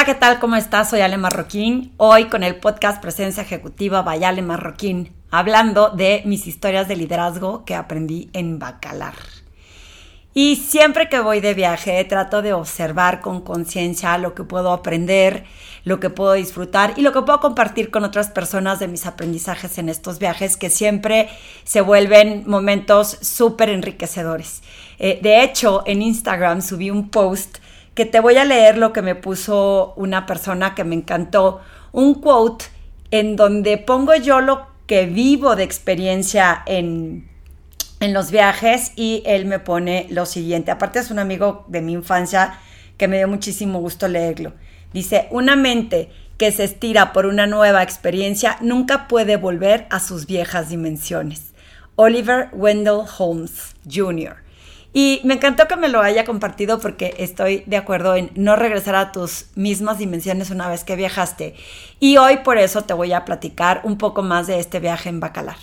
Hola, 0.00 0.06
¿qué 0.06 0.14
tal? 0.14 0.38
¿Cómo 0.38 0.56
estás? 0.56 0.88
Soy 0.88 1.02
Ale 1.02 1.18
Marroquín. 1.18 1.92
Hoy 1.98 2.30
con 2.30 2.42
el 2.42 2.56
podcast 2.56 3.02
Presencia 3.02 3.42
Ejecutiva 3.42 4.00
by 4.00 4.24
Ale 4.24 4.40
Marroquín, 4.40 5.12
hablando 5.30 5.90
de 5.90 6.22
mis 6.24 6.46
historias 6.46 6.88
de 6.88 6.96
liderazgo 6.96 7.66
que 7.66 7.74
aprendí 7.74 8.30
en 8.32 8.58
Bacalar. 8.58 9.12
Y 10.32 10.56
siempre 10.56 11.10
que 11.10 11.20
voy 11.20 11.40
de 11.40 11.52
viaje 11.52 12.02
trato 12.04 12.40
de 12.40 12.54
observar 12.54 13.20
con 13.20 13.42
conciencia 13.42 14.16
lo 14.16 14.34
que 14.34 14.42
puedo 14.42 14.72
aprender, 14.72 15.44
lo 15.84 16.00
que 16.00 16.08
puedo 16.08 16.32
disfrutar 16.32 16.94
y 16.96 17.02
lo 17.02 17.12
que 17.12 17.20
puedo 17.20 17.40
compartir 17.40 17.90
con 17.90 18.02
otras 18.02 18.30
personas 18.30 18.78
de 18.78 18.88
mis 18.88 19.04
aprendizajes 19.04 19.76
en 19.76 19.90
estos 19.90 20.18
viajes 20.18 20.56
que 20.56 20.70
siempre 20.70 21.28
se 21.64 21.82
vuelven 21.82 22.44
momentos 22.46 23.18
súper 23.20 23.68
enriquecedores. 23.68 24.62
Eh, 24.98 25.18
de 25.20 25.42
hecho, 25.42 25.82
en 25.84 26.00
Instagram 26.00 26.62
subí 26.62 26.88
un 26.88 27.10
post 27.10 27.58
que 28.00 28.06
te 28.06 28.20
voy 28.20 28.38
a 28.38 28.46
leer 28.46 28.78
lo 28.78 28.94
que 28.94 29.02
me 29.02 29.14
puso 29.14 29.92
una 29.94 30.24
persona 30.24 30.74
que 30.74 30.84
me 30.84 30.94
encantó, 30.94 31.60
un 31.92 32.14
quote 32.14 32.64
en 33.10 33.36
donde 33.36 33.76
pongo 33.76 34.14
yo 34.14 34.40
lo 34.40 34.68
que 34.86 35.04
vivo 35.04 35.54
de 35.54 35.64
experiencia 35.64 36.62
en, 36.64 37.28
en 38.00 38.14
los 38.14 38.30
viajes 38.30 38.92
y 38.96 39.22
él 39.26 39.44
me 39.44 39.58
pone 39.58 40.06
lo 40.08 40.24
siguiente. 40.24 40.70
Aparte 40.70 40.98
es 40.98 41.10
un 41.10 41.18
amigo 41.18 41.66
de 41.68 41.82
mi 41.82 41.92
infancia 41.92 42.58
que 42.96 43.06
me 43.06 43.18
dio 43.18 43.28
muchísimo 43.28 43.80
gusto 43.80 44.08
leerlo. 44.08 44.54
Dice, 44.94 45.28
una 45.30 45.54
mente 45.54 46.08
que 46.38 46.52
se 46.52 46.64
estira 46.64 47.12
por 47.12 47.26
una 47.26 47.46
nueva 47.46 47.82
experiencia 47.82 48.56
nunca 48.62 49.08
puede 49.08 49.36
volver 49.36 49.86
a 49.90 50.00
sus 50.00 50.24
viejas 50.24 50.70
dimensiones. 50.70 51.52
Oliver 51.96 52.48
Wendell 52.54 53.02
Holmes 53.18 53.76
Jr. 53.86 54.36
Y 54.92 55.20
me 55.24 55.34
encantó 55.34 55.68
que 55.68 55.76
me 55.76 55.88
lo 55.88 56.00
haya 56.00 56.24
compartido 56.24 56.80
porque 56.80 57.14
estoy 57.18 57.62
de 57.66 57.76
acuerdo 57.76 58.16
en 58.16 58.30
no 58.34 58.56
regresar 58.56 58.96
a 58.96 59.12
tus 59.12 59.46
mismas 59.54 59.98
dimensiones 59.98 60.50
una 60.50 60.68
vez 60.68 60.82
que 60.82 60.96
viajaste. 60.96 61.54
Y 62.00 62.16
hoy 62.16 62.38
por 62.38 62.58
eso 62.58 62.82
te 62.82 62.94
voy 62.94 63.12
a 63.12 63.24
platicar 63.24 63.82
un 63.84 63.98
poco 63.98 64.22
más 64.22 64.48
de 64.48 64.58
este 64.58 64.80
viaje 64.80 65.08
en 65.08 65.20
Bacalar. 65.20 65.58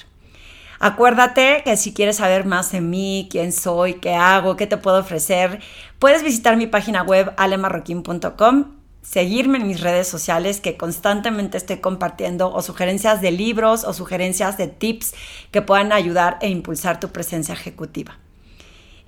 Acuérdate 0.80 1.64
que 1.66 1.76
si 1.76 1.94
quieres 1.94 2.18
saber 2.18 2.46
más 2.46 2.72
de 2.72 2.82
mí, 2.82 3.28
quién 3.32 3.52
soy, 3.52 3.96
qué 3.96 4.14
hago, 4.14 4.56
qué 4.56 4.68
te 4.68 4.78
puedo 4.78 5.00
ofrecer, 5.00 5.60
puedes 5.98 6.24
visitar 6.24 6.56
mi 6.56 6.68
página 6.68 7.02
web 7.02 7.34
alemarroquín.com, 7.36 8.76
seguirme 9.02 9.58
en 9.58 9.68
mis 9.68 9.82
redes 9.82 10.08
sociales 10.08 10.62
que 10.62 10.78
constantemente 10.78 11.58
estoy 11.58 11.78
compartiendo 11.78 12.54
o 12.54 12.62
sugerencias 12.62 13.22
de 13.22 13.32
libros 13.32 13.84
o 13.86 13.94
sugerencias 13.94 14.58
de 14.58 14.68
tips 14.68 15.16
que 15.52 15.64
puedan 15.64 15.92
ayudar 15.92 16.38
e 16.42 16.50
impulsar 16.50 17.00
tu 17.00 17.10
presencia 17.10 17.56
ejecutiva. 17.56 18.20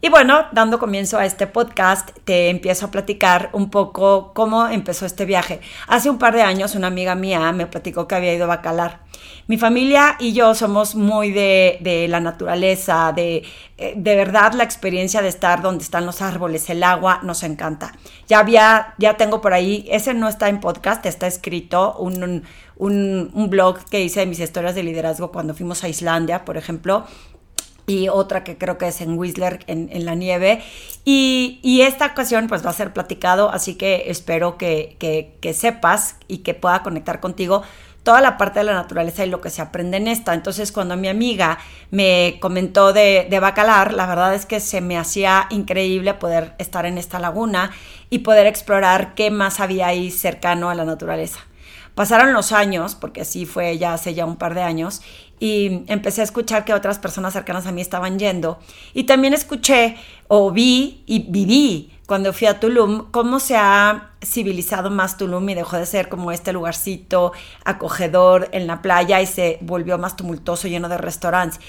Y 0.01 0.07
bueno, 0.07 0.45
dando 0.53 0.79
comienzo 0.79 1.17
a 1.17 1.25
este 1.25 1.45
podcast, 1.45 2.11
te 2.23 2.49
empiezo 2.49 2.85
a 2.85 2.91
platicar 2.91 3.49
un 3.51 3.69
poco 3.69 4.31
cómo 4.33 4.65
empezó 4.69 5.05
este 5.05 5.25
viaje. 5.25 5.59
Hace 5.87 6.09
un 6.09 6.17
par 6.17 6.33
de 6.33 6.41
años 6.41 6.75
una 6.75 6.87
amiga 6.87 7.15
mía 7.15 7.51
me 7.51 7.67
platicó 7.67 8.07
que 8.07 8.15
había 8.15 8.33
ido 8.33 8.45
a 8.45 8.47
Bacalar. 8.47 9.01
Mi 9.47 9.57
familia 9.57 10.15
y 10.17 10.31
yo 10.31 10.55
somos 10.55 10.95
muy 10.95 11.31
de, 11.31 12.07
la 12.09 12.21
naturaleza, 12.21 13.11
de, 13.13 13.43
eh, 13.77 13.93
de 13.97 14.15
verdad 14.15 14.53
la 14.53 14.63
experiencia 14.63 15.21
de 15.21 15.27
estar 15.27 15.61
donde 15.61 15.83
están 15.83 16.05
los 16.05 16.21
árboles, 16.21 16.69
el 16.69 16.81
agua, 16.81 17.19
nos 17.23 17.43
encanta. 17.43 17.91
Ya 18.25 18.39
había, 18.39 18.93
ya 18.99 19.17
tengo 19.17 19.41
por 19.41 19.51
ahí, 19.51 19.85
ese 19.91 20.13
no 20.13 20.29
está 20.29 20.47
en 20.47 20.61
podcast, 20.61 21.05
está 21.07 21.27
escrito 21.27 21.97
un, 21.97 22.43
un, 22.77 23.31
un 23.33 23.49
blog 23.49 23.83
que 23.89 24.01
hice 24.01 24.21
de 24.21 24.27
mis 24.27 24.39
historias 24.39 24.75
de 24.75 24.83
liderazgo 24.83 25.33
cuando 25.33 25.53
fuimos 25.53 25.83
a 25.83 25.89
Islandia, 25.89 26.45
por 26.45 26.55
ejemplo 26.55 27.05
y 27.89 28.07
otra 28.07 28.43
que 28.43 28.55
creo 28.55 28.77
que 28.77 28.87
es 28.87 29.01
en 29.01 29.17
Whistler, 29.17 29.63
en, 29.65 30.05
la 30.05 30.13
nieve. 30.13 30.61
Y, 31.05 31.81
esta 31.81 32.05
ocasión 32.05 32.47
pues 32.47 32.63
va 32.63 32.69
a 32.69 32.73
ser 32.73 32.93
platicado, 32.93 33.49
así 33.49 33.75
que 33.75 34.11
espero 34.11 34.57
que, 34.57 34.95
que, 34.99 35.53
sepas 35.53 36.15
y 36.27 36.39
que 36.39 36.53
pueda 36.53 36.83
conectar 36.83 37.19
contigo 37.19 37.63
toda 38.03 38.21
la 38.21 38.37
parte 38.37 38.59
de 38.59 38.65
la 38.65 38.73
naturaleza 38.73 39.25
y 39.25 39.29
lo 39.29 39.41
que 39.41 39.49
se 39.49 39.63
aprende 39.63 39.97
en 39.97 40.07
esta. 40.07 40.35
Entonces, 40.35 40.71
cuando 40.71 40.97
mi 40.97 41.07
amiga 41.07 41.57
me 41.89 42.37
comentó 42.39 42.93
de, 42.93 43.25
de, 43.27 43.39
Bacalar, 43.39 43.93
la 43.93 44.05
verdad 44.05 44.35
es 44.35 44.45
que 44.45 44.59
se 44.59 44.81
me 44.81 44.95
hacía 44.95 45.47
increíble 45.49 46.13
poder 46.13 46.53
estar 46.59 46.85
en 46.85 46.99
esta 46.99 47.17
laguna 47.17 47.71
y 48.11 48.19
poder 48.19 48.45
explorar 48.45 49.15
qué 49.15 49.31
más 49.31 49.59
había 49.59 49.87
ahí 49.87 50.11
cercano 50.11 50.69
a 50.69 50.75
la 50.75 50.85
naturaleza. 50.85 51.39
Pasaron 51.99 52.31
los 52.31 52.53
años, 52.53 52.95
porque 52.95 53.21
así 53.21 53.45
fue 53.45 53.77
ya 53.77 53.93
hace 53.93 54.13
ya 54.13 54.25
un 54.25 54.37
par 54.37 54.55
de 54.55 54.61
años, 54.61 55.01
y 55.39 55.83
empecé 55.87 56.21
a 56.21 56.23
escuchar 56.23 56.65
que 56.65 56.73
otras 56.73 56.99
personas 56.99 57.33
cercanas 57.33 57.65
a 57.65 57.71
mí 57.71 57.81
estaban 57.81 58.19
yendo. 58.19 58.59
Y 58.93 59.03
también 59.03 59.33
escuché 59.33 59.95
o 60.27 60.51
vi 60.51 61.03
y 61.05 61.25
viví 61.29 61.91
cuando 62.05 62.33
fui 62.33 62.47
a 62.47 62.59
Tulum 62.59 63.11
cómo 63.11 63.39
se 63.39 63.55
ha 63.55 64.11
civilizado 64.23 64.89
más 64.89 65.17
Tulum 65.17 65.47
y 65.49 65.55
dejó 65.55 65.77
de 65.77 65.85
ser 65.85 66.09
como 66.09 66.31
este 66.31 66.53
lugarcito 66.53 67.31
acogedor 67.63 68.49
en 68.51 68.67
la 68.67 68.81
playa 68.81 69.21
y 69.21 69.25
se 69.25 69.59
volvió 69.61 69.97
más 69.97 70.15
tumultuoso, 70.15 70.67
lleno 70.67 70.89
de 70.89 70.97
restaurantes 70.97 71.59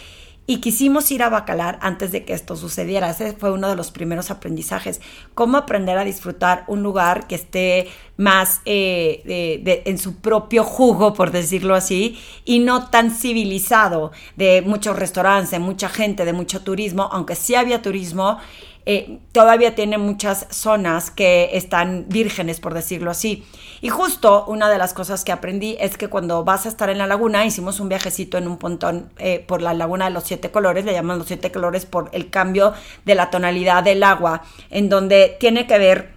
y 0.47 0.61
quisimos 0.61 1.11
ir 1.13 1.23
a 1.23 1.29
Bacalar 1.29 1.79
antes 1.81 2.11
de 2.11 2.25
que 2.25 2.33
esto 2.33 2.57
sucediera. 2.57 3.11
Ese 3.11 3.33
fue 3.35 3.53
uno 3.53 3.69
de 3.69 3.77
los 3.77 3.91
primeros 3.91 4.31
aprendizajes. 4.31 5.01
Cómo 5.35 5.57
aprender 5.57 5.97
a 5.97 6.05
disfrutar 6.05 6.65
un 6.67 6.83
lugar 6.83 7.29
que 7.29 7.37
esté 7.37 7.89
más 8.17 8.61
eh, 8.65 9.83
en 9.85 9.99
su 9.99 10.17
propio 10.17 10.65
jugo, 10.65 11.15
por 11.15 11.31
decirlo 11.31 11.75
así, 11.75 12.19
y 12.45 12.59
no 12.59 12.91
tan 12.91 13.13
civilizado 13.13 14.11
de 14.37 14.63
muchos 14.63 14.99
restaurantes, 14.99 15.53
de 15.53 15.61
mucha 15.61 15.89
gente, 15.89 16.25
de 16.25 16.33
mucho 16.33 16.63
turismo, 16.63 17.09
aunque 17.13 17.37
sí 17.37 17.55
había 17.55 17.81
turismo. 17.81 18.39
Eh, 18.87 19.19
todavía 19.33 19.75
tiene 19.75 19.99
muchas 19.99 20.47
zonas 20.51 21.11
que 21.11 21.51
están 21.53 22.07
vírgenes, 22.09 22.61
por 22.61 22.75
decirlo 22.75 23.11
así. 23.11 23.47
Y 23.81 23.89
justo 23.89 24.45
una 24.47 24.69
de 24.69 24.79
las 24.79 24.95
cosas 24.95 25.25
que 25.25 25.33
aprendí 25.33 25.77
es 25.81 25.97
que 25.97 26.09
cuando 26.09 26.45
vas 26.45 26.67
a 26.67 26.69
estar 26.69 26.91
en 26.91 26.99
la 26.99 27.07
laguna, 27.07 27.45
hicimos 27.45 27.81
un 27.81 27.89
viajecito 27.89 28.39
en 28.39 28.47
un 28.47 28.57
pontón 28.57 29.13
eh, 29.19 29.45
por 29.47 29.63
la 29.63 29.75
laguna 29.75 30.07
de 30.07 30.11
los 30.13 30.25
siete 30.25 30.51
colores, 30.51 30.85
le 30.85 30.93
llaman 30.93 31.19
los 31.19 31.27
siete 31.27 31.53
colores 31.53 31.87
por 31.87 32.09
el 32.13 32.31
cambio 32.31 32.73
de 33.05 33.15
la 33.15 33.31
tonalidad 33.31 33.83
del 33.83 34.03
agua, 34.03 34.43
en 34.71 34.89
donde 34.89 35.37
tiene 35.39 35.67
que 35.67 35.79
ver 35.79 36.15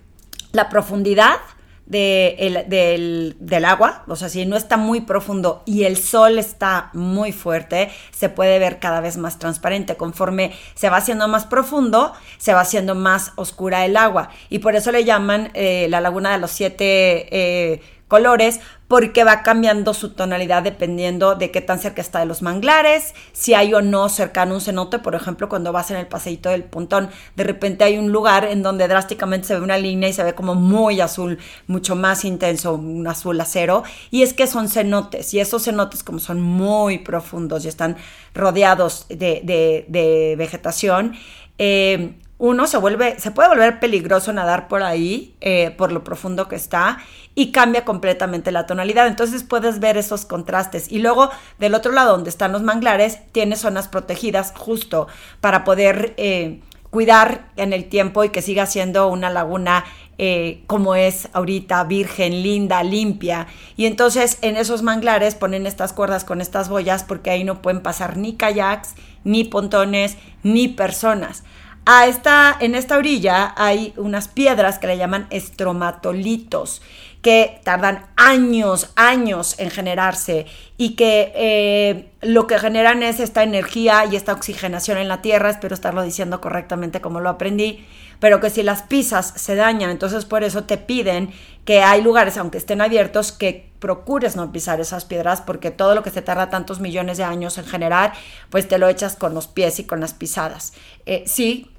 la 0.51 0.69
profundidad, 0.69 1.37
del, 1.85 3.65
agua, 3.65 4.03
o 4.07 4.15
sea, 4.15 4.29
si 4.29 4.45
no 4.45 4.55
está 4.55 4.77
muy 4.77 5.01
profundo 5.01 5.63
y 5.65 5.83
el 5.83 5.97
sol 5.97 6.39
está 6.39 6.89
muy 6.93 7.31
fuerte, 7.31 7.91
se 8.11 8.29
puede 8.29 8.59
ver 8.59 8.79
cada 8.79 9.01
vez 9.01 9.17
más 9.17 9.39
transparente. 9.39 9.95
Conforme 9.95 10.53
se 10.75 10.89
va 10.89 10.97
haciendo 10.97 11.27
más 11.27 11.45
profundo, 11.45 12.13
se 12.37 12.53
va 12.53 12.61
haciendo 12.61 12.95
más 12.95 13.33
oscura 13.35 13.85
el 13.85 13.97
agua. 13.97 14.29
Y 14.49 14.59
por 14.59 14.75
eso 14.75 14.91
le 14.91 15.03
llaman 15.03 15.51
eh, 15.53 15.87
la 15.89 16.01
laguna 16.01 16.31
de 16.31 16.39
los 16.39 16.51
siete 16.51 17.27
eh, 17.31 17.81
colores 18.07 18.59
porque 18.93 19.23
va 19.23 19.41
cambiando 19.41 19.95
su 19.95 20.11
tonalidad 20.11 20.61
dependiendo 20.61 21.33
de 21.33 21.49
qué 21.49 21.61
tan 21.61 21.79
cerca 21.79 21.99
está 21.99 22.19
de 22.19 22.27
los 22.27 22.43
manglares, 22.43 23.15
si 23.31 23.55
hay 23.55 23.73
o 23.73 23.81
no 23.81 24.07
cercano 24.07 24.53
un 24.53 24.61
cenote, 24.61 24.99
por 24.99 25.15
ejemplo, 25.15 25.49
cuando 25.49 25.71
vas 25.71 25.89
en 25.89 25.97
el 25.97 26.05
paseíto 26.05 26.49
del 26.49 26.63
puntón, 26.63 27.09
de 27.35 27.43
repente 27.43 27.83
hay 27.85 27.97
un 27.97 28.11
lugar 28.11 28.45
en 28.45 28.61
donde 28.61 28.87
drásticamente 28.87 29.47
se 29.47 29.55
ve 29.55 29.61
una 29.61 29.79
línea 29.79 30.09
y 30.09 30.13
se 30.13 30.23
ve 30.23 30.35
como 30.35 30.53
muy 30.53 31.01
azul, 31.01 31.39
mucho 31.65 31.95
más 31.95 32.23
intenso, 32.23 32.75
un 32.75 33.07
azul 33.07 33.41
acero, 33.41 33.81
y 34.11 34.21
es 34.21 34.35
que 34.35 34.45
son 34.45 34.69
cenotes, 34.69 35.33
y 35.33 35.39
esos 35.39 35.63
cenotes 35.63 36.03
como 36.03 36.19
son 36.19 36.39
muy 36.39 36.99
profundos 36.99 37.65
y 37.65 37.69
están 37.69 37.97
rodeados 38.35 39.07
de, 39.09 40.35
vegetación, 40.37 41.15
eh, 41.57 42.13
uno 42.43 42.67
se 42.67 42.75
vuelve, 42.75 43.21
se 43.21 43.31
puede 43.31 43.47
volver 43.47 43.79
peligroso 43.79 44.33
nadar 44.33 44.67
por 44.67 44.83
ahí, 44.83 45.33
eh, 45.39 45.73
por 45.77 45.93
lo 45.93 46.03
profundo 46.03 46.49
que 46.49 46.57
está, 46.57 46.97
y 47.35 47.53
cambia 47.53 47.85
completamente 47.85 48.51
la 48.51 48.65
tonalidad. 48.65 49.07
Entonces 49.07 49.43
puedes 49.45 49.79
ver 49.79 49.95
esos 49.95 50.25
contrastes. 50.25 50.91
Y 50.91 50.99
luego, 50.99 51.29
del 51.57 51.73
otro 51.73 51.93
lado, 51.93 52.11
donde 52.11 52.29
están 52.29 52.51
los 52.51 52.61
manglares, 52.61 53.19
tiene 53.31 53.55
zonas 53.55 53.87
protegidas 53.87 54.51
justo 54.57 55.07
para 55.39 55.63
poder 55.63 56.15
eh, 56.17 56.59
cuidar 56.89 57.45
en 57.55 57.71
el 57.71 57.85
tiempo 57.85 58.25
y 58.25 58.29
que 58.29 58.41
siga 58.41 58.65
siendo 58.65 59.07
una 59.07 59.29
laguna 59.29 59.85
eh, 60.17 60.63
como 60.67 60.95
es 60.95 61.29
ahorita, 61.31 61.81
virgen, 61.85 62.43
linda, 62.43 62.83
limpia. 62.83 63.47
Y 63.77 63.85
entonces 63.85 64.37
en 64.41 64.57
esos 64.57 64.81
manglares 64.81 65.35
ponen 65.35 65.65
estas 65.65 65.93
cuerdas 65.93 66.25
con 66.25 66.41
estas 66.41 66.67
boyas 66.67 67.03
porque 67.03 67.29
ahí 67.29 67.45
no 67.45 67.61
pueden 67.61 67.81
pasar 67.81 68.17
ni 68.17 68.33
kayaks, 68.33 68.95
ni 69.23 69.45
pontones, 69.45 70.17
ni 70.43 70.67
personas. 70.67 71.45
A 71.85 72.07
esta, 72.07 72.55
en 72.61 72.75
esta 72.75 72.97
orilla 72.97 73.53
hay 73.57 73.93
unas 73.97 74.29
piedras 74.29 74.79
que 74.79 74.87
le 74.87 74.97
llaman 74.97 75.27
estromatolitos, 75.31 76.81
que 77.21 77.59
tardan 77.63 78.05
años, 78.15 78.91
años 78.95 79.55
en 79.57 79.69
generarse 79.69 80.45
y 80.77 80.95
que 80.95 81.33
eh, 81.35 82.09
lo 82.21 82.47
que 82.47 82.59
generan 82.59 83.03
es 83.03 83.19
esta 83.19 83.43
energía 83.43 84.05
y 84.05 84.15
esta 84.15 84.31
oxigenación 84.31 84.97
en 84.97 85.09
la 85.09 85.21
tierra, 85.21 85.49
espero 85.49 85.73
estarlo 85.73 86.03
diciendo 86.03 86.39
correctamente 86.39 87.01
como 87.01 87.19
lo 87.19 87.29
aprendí, 87.29 87.85
pero 88.19 88.39
que 88.39 88.49
si 88.49 88.63
las 88.63 88.83
pisas 88.83 89.33
se 89.35 89.55
dañan, 89.55 89.89
entonces 89.89 90.23
por 90.23 90.43
eso 90.43 90.63
te 90.63 90.77
piden 90.77 91.33
que 91.65 91.81
hay 91.81 92.01
lugares, 92.01 92.37
aunque 92.37 92.57
estén 92.57 92.79
abiertos, 92.81 93.33
que 93.33 93.69
procures 93.79 94.37
no 94.37 94.49
pisar 94.53 94.79
esas 94.79 95.03
piedras 95.03 95.41
porque 95.41 95.71
todo 95.71 95.95
lo 95.95 96.03
que 96.03 96.09
se 96.09 96.21
tarda 96.21 96.49
tantos 96.49 96.79
millones 96.79 97.17
de 97.17 97.25
años 97.25 97.57
en 97.57 97.65
generar, 97.65 98.13
pues 98.49 98.67
te 98.69 98.77
lo 98.77 98.87
echas 98.87 99.17
con 99.17 99.33
los 99.33 99.47
pies 99.47 99.79
y 99.79 99.83
con 99.83 99.99
las 99.99 100.13
pisadas. 100.13 100.71
Eh, 101.05 101.23
sí, 101.25 101.69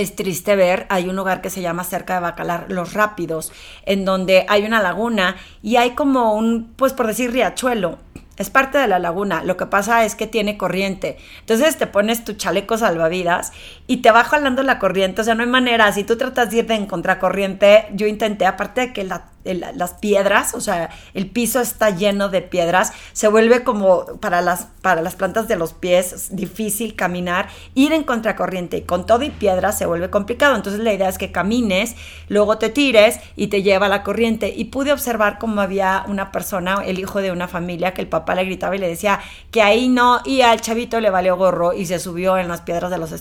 es 0.00 0.16
triste 0.16 0.56
ver, 0.56 0.86
hay 0.88 1.08
un 1.08 1.16
lugar 1.16 1.40
que 1.40 1.50
se 1.50 1.60
llama 1.60 1.84
cerca 1.84 2.14
de 2.14 2.20
Bacalar, 2.20 2.66
Los 2.68 2.94
Rápidos, 2.94 3.52
en 3.84 4.04
donde 4.04 4.46
hay 4.48 4.64
una 4.64 4.82
laguna 4.82 5.36
y 5.62 5.76
hay 5.76 5.90
como 5.90 6.34
un, 6.34 6.72
pues 6.76 6.92
por 6.92 7.06
decir, 7.06 7.32
riachuelo 7.32 7.98
es 8.38 8.50
parte 8.50 8.78
de 8.78 8.86
la 8.86 8.98
laguna. 8.98 9.42
Lo 9.42 9.56
que 9.56 9.66
pasa 9.66 10.04
es 10.04 10.14
que 10.14 10.26
tiene 10.26 10.56
corriente. 10.56 11.18
Entonces 11.40 11.76
te 11.76 11.86
pones 11.86 12.24
tu 12.24 12.34
chaleco 12.34 12.78
salvavidas 12.78 13.52
y 13.86 13.98
te 13.98 14.10
va 14.10 14.24
jalando 14.24 14.62
la 14.62 14.78
corriente. 14.78 15.20
O 15.20 15.24
sea, 15.24 15.34
no 15.34 15.42
hay 15.42 15.48
manera. 15.48 15.92
Si 15.92 16.04
tú 16.04 16.16
tratas 16.16 16.50
de 16.50 16.58
ir 16.58 16.72
en 16.72 16.86
contracorriente, 16.86 17.86
yo 17.92 18.06
intenté, 18.06 18.46
aparte 18.46 18.80
de 18.80 18.92
que 18.92 19.04
la 19.04 19.26
las 19.54 19.94
piedras, 19.94 20.54
o 20.54 20.60
sea, 20.60 20.90
el 21.14 21.28
piso 21.28 21.60
está 21.60 21.90
lleno 21.90 22.28
de 22.28 22.42
piedras, 22.42 22.92
se 23.12 23.28
vuelve 23.28 23.64
como 23.64 24.04
para 24.20 24.40
las, 24.40 24.68
para 24.82 25.02
las 25.02 25.16
plantas 25.16 25.48
de 25.48 25.56
los 25.56 25.72
pies 25.72 26.34
difícil 26.36 26.94
caminar, 26.94 27.48
ir 27.74 27.92
en 27.92 28.04
contracorriente 28.04 28.84
con 28.84 29.06
todo 29.06 29.22
y 29.22 29.30
piedras 29.30 29.78
se 29.78 29.86
vuelve 29.86 30.10
complicado. 30.10 30.56
Entonces 30.56 30.80
la 30.80 30.92
idea 30.92 31.08
es 31.08 31.18
que 31.18 31.32
camines, 31.32 31.96
luego 32.28 32.58
te 32.58 32.68
tires 32.68 33.20
y 33.36 33.48
te 33.48 33.62
lleva 33.62 33.88
la 33.88 34.02
corriente. 34.02 34.52
Y 34.54 34.66
pude 34.66 34.92
observar 34.92 35.38
cómo 35.38 35.60
había 35.60 36.04
una 36.06 36.32
persona, 36.32 36.82
el 36.84 36.98
hijo 36.98 37.20
de 37.20 37.32
una 37.32 37.48
familia, 37.48 37.94
que 37.94 38.02
el 38.02 38.08
papá 38.08 38.34
le 38.34 38.44
gritaba 38.44 38.76
y 38.76 38.78
le 38.78 38.88
decía 38.88 39.20
que 39.50 39.62
ahí 39.62 39.88
no, 39.88 40.20
y 40.24 40.42
al 40.42 40.60
chavito 40.60 41.00
le 41.00 41.10
valió 41.10 41.36
gorro 41.36 41.72
y 41.72 41.86
se 41.86 41.98
subió 41.98 42.36
en 42.38 42.48
las 42.48 42.62
piedras 42.62 42.90
de 42.90 42.98
los 42.98 43.14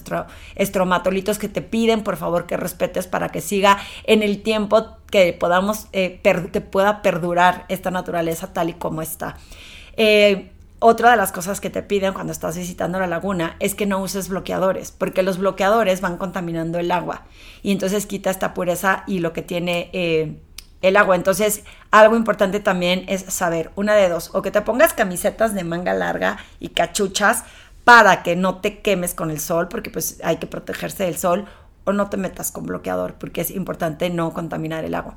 estromatolitos 0.56 1.40
que 1.40 1.50
te 1.50 1.62
piden, 1.62 2.04
por 2.04 2.18
favor, 2.18 2.46
que 2.46 2.58
respetes 2.58 3.08
para 3.08 3.30
que 3.30 3.42
siga 3.42 3.78
en 4.04 4.24
el 4.24 4.42
tiempo 4.44 4.97
que 5.12 5.34
podamos, 5.34 5.88
eh, 5.94 6.20
que 6.22 6.62
pueda 6.62 7.02
perdurar 7.02 7.66
esta 7.70 7.92
naturaleza 7.92 8.54
tal 8.54 8.70
y 8.70 8.74
como 8.74 9.02
está. 9.02 9.38
Eh, 9.96 10.52
otra 10.80 11.10
de 11.12 11.18
las 11.18 11.32
cosas 11.32 11.60
que 11.60 11.72
te 11.72 11.82
piden 11.82 12.14
cuando 12.14 12.32
estás 12.32 12.56
visitando 12.56 13.00
la 13.00 13.08
laguna 13.08 13.56
es 13.60 13.74
que 13.74 13.88
no 13.88 14.00
uses 14.00 14.30
bloqueadores, 14.30 14.92
porque 14.92 15.24
los 15.24 15.40
bloqueadores 15.40 16.02
van 16.02 16.18
contaminando 16.18 16.78
el 16.78 16.92
agua 16.92 17.24
y 17.64 17.72
entonces 17.72 18.06
quita 18.06 18.30
esta 18.30 18.54
pureza 18.54 19.04
y 19.08 19.20
lo 19.20 19.34
que 19.34 19.42
tiene 19.42 19.90
eh, 19.94 20.38
el 20.84 20.98
agua. 20.98 21.16
Entonces, 21.16 21.64
algo 21.90 22.16
importante 22.16 22.60
también 22.60 23.06
es 23.08 23.22
saber, 23.22 23.72
una 23.76 23.96
de 23.96 24.08
dos, 24.08 24.30
o 24.34 24.44
que 24.44 24.52
te 24.52 24.62
pongas 24.62 24.94
camisetas 24.94 25.56
de 25.56 25.64
manga 25.64 25.96
larga 25.96 26.38
y 26.60 26.70
cachuchas 26.70 27.44
para 27.84 28.22
que 28.22 28.36
no 28.36 28.58
te 28.58 28.80
quemes 28.80 29.16
con 29.16 29.32
el 29.32 29.40
sol, 29.40 29.70
porque 29.70 29.90
pues 29.90 30.20
hay 30.24 30.38
que 30.38 30.46
protegerse 30.46 31.06
del 31.06 31.18
sol, 31.18 31.46
o 31.88 31.94
no 31.94 32.10
te 32.10 32.18
metas 32.18 32.52
con 32.52 32.66
bloqueador 32.66 33.16
porque 33.16 33.42
es 33.42 33.50
importante 33.50 34.10
no 34.10 34.34
contaminar 34.34 34.86
el 34.86 34.94
agua. 34.94 35.16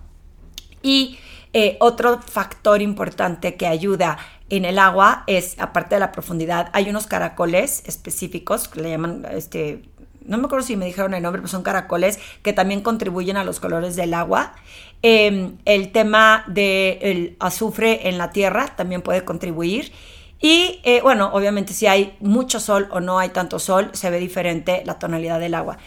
Y 0.82 1.18
eh, 1.52 1.76
otro 1.80 2.20
factor 2.22 2.80
importante 2.80 3.56
que 3.56 3.66
ayuda 3.66 4.18
en 4.50 4.64
el 4.64 4.78
agua 4.78 5.24
es, 5.26 5.56
aparte 5.58 5.96
de 5.96 6.00
la 6.00 6.12
profundidad, 6.12 6.70
hay 6.72 6.88
unos 6.88 7.06
caracoles 7.06 7.82
específicos 7.86 8.68
que 8.68 8.80
le 8.80 8.90
llaman, 8.90 9.26
este, 9.32 9.82
no 10.24 10.38
me 10.38 10.44
acuerdo 10.44 10.64
si 10.64 10.76
me 10.76 10.86
dijeron 10.86 11.12
el 11.14 11.22
nombre, 11.22 11.42
pero 11.42 11.50
son 11.50 11.64
caracoles 11.64 12.20
que 12.42 12.52
también 12.52 12.82
contribuyen 12.82 13.36
a 13.36 13.44
los 13.44 13.58
colores 13.58 13.96
del 13.96 14.14
agua. 14.14 14.54
Em, 15.02 15.56
el 15.64 15.90
tema 15.90 16.44
del 16.46 17.36
azufre 17.40 18.08
en 18.08 18.16
la 18.16 18.30
tierra 18.30 18.68
también 18.76 19.02
puede 19.02 19.24
contribuir. 19.24 19.92
Y 20.40 20.80
eh, 20.84 21.00
bueno, 21.02 21.30
obviamente 21.32 21.74
si 21.74 21.86
hay 21.86 22.16
mucho 22.20 22.60
sol 22.60 22.88
o 22.90 23.00
no 23.00 23.18
hay 23.18 23.28
tanto 23.28 23.58
sol, 23.58 23.90
se 23.92 24.08
ve 24.08 24.18
diferente 24.18 24.82
la 24.86 24.98
tonalidad 24.98 25.38
del 25.38 25.54
agua. 25.54 25.78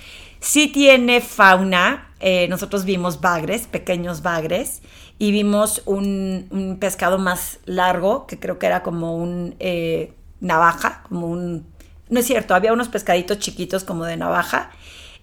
Sí 0.44 0.68
tiene 0.68 1.22
fauna. 1.22 2.10
Eh, 2.19 2.50
nosotros 2.50 2.84
vimos 2.84 3.22
bagres, 3.22 3.66
pequeños 3.66 4.22
bagres, 4.22 4.81
y 5.18 5.31
vimos 5.31 5.81
un, 5.86 6.78
pescado 6.81 7.18
más 7.18 7.60
largo, 7.63 8.28
que 8.28 8.38
creo 8.38 8.60
que 8.60 8.66
era 8.66 8.84
como 8.84 9.16
un 9.16 9.56
eh, 9.60 10.13
navaja, 10.42 11.04
como 11.07 11.28
un... 11.28 11.66
No 12.10 12.19
es 12.19 12.28
cierto, 12.28 12.56
había 12.56 12.74
unos 12.74 12.90
pescaditos 12.90 13.40
chiquitos 13.40 13.86
como 13.86 14.04
de 14.04 14.18
navaja. 14.18 14.72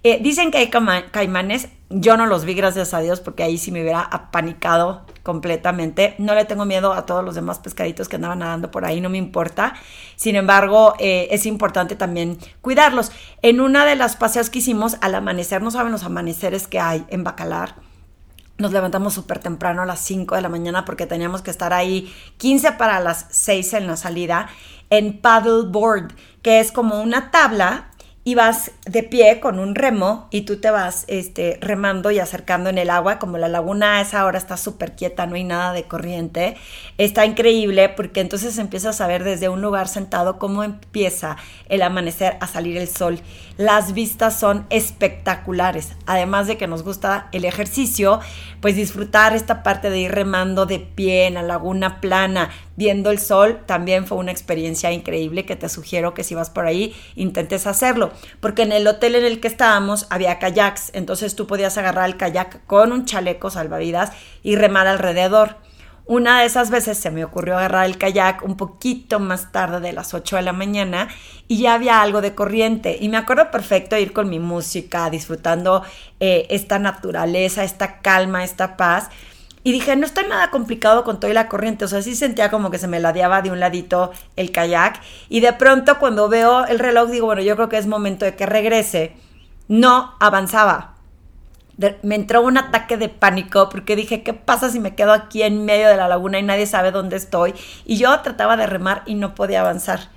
Eh, 0.04 0.20
dicen 0.22 0.50
que 0.50 0.56
hay 0.56 0.70
caimanes, 0.70 1.68
yo 1.92 2.16
no 2.16 2.26
los 2.26 2.44
vi, 2.44 2.54
gracias 2.54 2.94
a 2.94 3.00
Dios, 3.00 3.20
porque 3.20 3.42
ahí 3.42 3.58
sí 3.58 3.72
me 3.72 3.82
hubiera 3.82 4.00
apanicado 4.00 5.04
completamente. 5.24 6.14
No 6.18 6.36
le 6.36 6.44
tengo 6.44 6.64
miedo 6.64 6.92
a 6.92 7.04
todos 7.04 7.24
los 7.24 7.34
demás 7.34 7.58
pescaditos 7.58 8.08
que 8.08 8.14
andaban 8.14 8.38
nadando 8.38 8.70
por 8.70 8.84
ahí, 8.84 9.00
no 9.00 9.10
me 9.10 9.18
importa. 9.18 9.74
Sin 10.14 10.36
embargo, 10.36 10.94
eh, 11.00 11.26
es 11.32 11.46
importante 11.46 11.96
también 11.96 12.38
cuidarlos. 12.60 13.10
En 13.42 13.60
una 13.60 13.84
de 13.84 13.96
las 13.96 14.14
paseos 14.14 14.50
que 14.50 14.60
hicimos, 14.60 14.98
al 15.00 15.16
amanecer, 15.16 15.62
no 15.62 15.72
saben 15.72 15.90
los 15.90 16.04
amaneceres 16.04 16.68
que 16.68 16.78
hay 16.78 17.04
en 17.08 17.24
Bacalar. 17.24 17.74
Nos 18.56 18.70
levantamos 18.70 19.14
súper 19.14 19.40
temprano 19.40 19.82
a 19.82 19.86
las 19.86 19.98
5 20.00 20.36
de 20.36 20.42
la 20.42 20.48
mañana 20.48 20.84
porque 20.84 21.06
teníamos 21.06 21.42
que 21.42 21.50
estar 21.50 21.72
ahí 21.72 22.14
15 22.36 22.72
para 22.72 23.00
las 23.00 23.26
6 23.30 23.74
en 23.74 23.86
la 23.88 23.96
salida 23.96 24.48
en 24.90 25.18
paddleboard, 25.18 26.12
que 26.42 26.60
es 26.60 26.70
como 26.70 27.00
una 27.00 27.30
tabla 27.30 27.89
y 28.22 28.34
vas 28.34 28.72
de 28.84 29.02
pie 29.02 29.40
con 29.40 29.58
un 29.58 29.74
remo 29.74 30.28
y 30.30 30.42
tú 30.42 30.60
te 30.60 30.70
vas 30.70 31.06
este, 31.08 31.58
remando 31.62 32.10
y 32.10 32.18
acercando 32.18 32.68
en 32.68 32.76
el 32.76 32.90
agua, 32.90 33.18
como 33.18 33.38
la 33.38 33.48
laguna 33.48 33.96
a 33.96 34.00
esa 34.02 34.26
hora 34.26 34.36
está 34.36 34.58
súper 34.58 34.94
quieta, 34.94 35.24
no 35.26 35.36
hay 35.36 35.44
nada 35.44 35.72
de 35.72 35.84
corriente, 35.84 36.56
está 36.98 37.24
increíble 37.24 37.88
porque 37.88 38.20
entonces 38.20 38.58
empiezas 38.58 39.00
a 39.00 39.06
ver 39.06 39.24
desde 39.24 39.48
un 39.48 39.62
lugar 39.62 39.88
sentado 39.88 40.38
cómo 40.38 40.64
empieza 40.64 41.38
el 41.70 41.80
amanecer 41.80 42.36
a 42.40 42.46
salir 42.46 42.76
el 42.76 42.88
sol. 42.88 43.20
Las 43.56 43.94
vistas 43.94 44.38
son 44.38 44.66
espectaculares, 44.68 45.94
además 46.06 46.46
de 46.46 46.58
que 46.58 46.66
nos 46.66 46.82
gusta 46.82 47.28
el 47.32 47.46
ejercicio, 47.46 48.20
pues 48.60 48.76
disfrutar 48.76 49.34
esta 49.34 49.62
parte 49.62 49.88
de 49.88 49.98
ir 49.98 50.12
remando 50.12 50.66
de 50.66 50.78
pie 50.78 51.26
en 51.26 51.34
la 51.34 51.42
laguna 51.42 52.02
plana, 52.02 52.50
viendo 52.76 53.10
el 53.10 53.18
sol, 53.18 53.60
también 53.66 54.06
fue 54.06 54.18
una 54.18 54.32
experiencia 54.32 54.92
increíble 54.92 55.44
que 55.44 55.56
te 55.56 55.68
sugiero 55.68 56.14
que 56.14 56.24
si 56.24 56.34
vas 56.34 56.50
por 56.50 56.66
ahí 56.66 56.94
intentes 57.14 57.66
hacerlo, 57.66 58.10
porque 58.40 58.62
en 58.62 58.72
el 58.72 58.86
hotel 58.86 59.16
en 59.16 59.24
el 59.24 59.40
que 59.40 59.48
estábamos 59.48 60.06
había 60.10 60.38
kayaks, 60.38 60.90
entonces 60.94 61.36
tú 61.36 61.46
podías 61.46 61.76
agarrar 61.78 62.08
el 62.08 62.16
kayak 62.16 62.64
con 62.66 62.92
un 62.92 63.04
chaleco 63.04 63.50
salvavidas 63.50 64.12
y 64.42 64.56
remar 64.56 64.86
alrededor. 64.86 65.56
Una 66.10 66.40
de 66.40 66.46
esas 66.46 66.70
veces 66.70 66.98
se 66.98 67.12
me 67.12 67.24
ocurrió 67.24 67.56
agarrar 67.56 67.86
el 67.86 67.96
kayak 67.96 68.42
un 68.42 68.56
poquito 68.56 69.20
más 69.20 69.52
tarde 69.52 69.78
de 69.78 69.92
las 69.92 70.12
8 70.12 70.34
de 70.34 70.42
la 70.42 70.52
mañana 70.52 71.06
y 71.46 71.58
ya 71.58 71.74
había 71.74 72.02
algo 72.02 72.20
de 72.20 72.34
corriente. 72.34 72.98
Y 73.00 73.08
me 73.08 73.16
acuerdo 73.16 73.52
perfecto 73.52 73.96
ir 73.96 74.12
con 74.12 74.28
mi 74.28 74.40
música, 74.40 75.08
disfrutando 75.08 75.84
eh, 76.18 76.48
esta 76.50 76.80
naturaleza, 76.80 77.62
esta 77.62 78.00
calma, 78.00 78.42
esta 78.42 78.76
paz. 78.76 79.08
Y 79.62 79.72
dije, 79.72 79.94
no 79.96 80.06
está 80.06 80.22
nada 80.22 80.50
complicado 80.50 81.04
con 81.04 81.20
toda 81.20 81.34
la 81.34 81.48
corriente. 81.48 81.84
O 81.84 81.88
sea, 81.88 82.02
sí 82.02 82.14
sentía 82.14 82.50
como 82.50 82.70
que 82.70 82.78
se 82.78 82.88
me 82.88 83.00
ladeaba 83.00 83.42
de 83.42 83.50
un 83.50 83.60
ladito 83.60 84.12
el 84.36 84.52
kayak. 84.52 85.00
Y 85.28 85.40
de 85.40 85.52
pronto 85.52 85.98
cuando 85.98 86.28
veo 86.28 86.64
el 86.66 86.78
reloj 86.78 87.10
digo, 87.10 87.26
bueno, 87.26 87.42
yo 87.42 87.56
creo 87.56 87.68
que 87.68 87.78
es 87.78 87.86
momento 87.86 88.24
de 88.24 88.36
que 88.36 88.46
regrese. 88.46 89.16
No 89.68 90.14
avanzaba. 90.18 90.94
me 92.02 92.14
entró 92.14 92.42
un 92.42 92.58
ataque 92.58 92.96
de 92.96 93.08
pánico 93.08 93.68
porque 93.68 93.96
dije, 93.96 94.22
¿qué 94.22 94.32
pasa 94.34 94.70
si 94.70 94.80
me 94.80 94.94
quedo 94.94 95.12
aquí 95.12 95.42
en 95.42 95.64
medio 95.64 95.88
de 95.88 95.96
la 95.96 96.08
laguna 96.08 96.38
y 96.38 96.42
nadie 96.42 96.66
sabe 96.66 96.90
dónde 96.90 97.16
estoy? 97.16 97.54
Y 97.84 97.96
yo 97.96 98.18
trataba 98.20 98.56
de 98.56 98.66
remar 98.66 99.02
y 99.06 99.14
no 99.14 99.34
podía 99.34 99.60
avanzar 99.60 100.08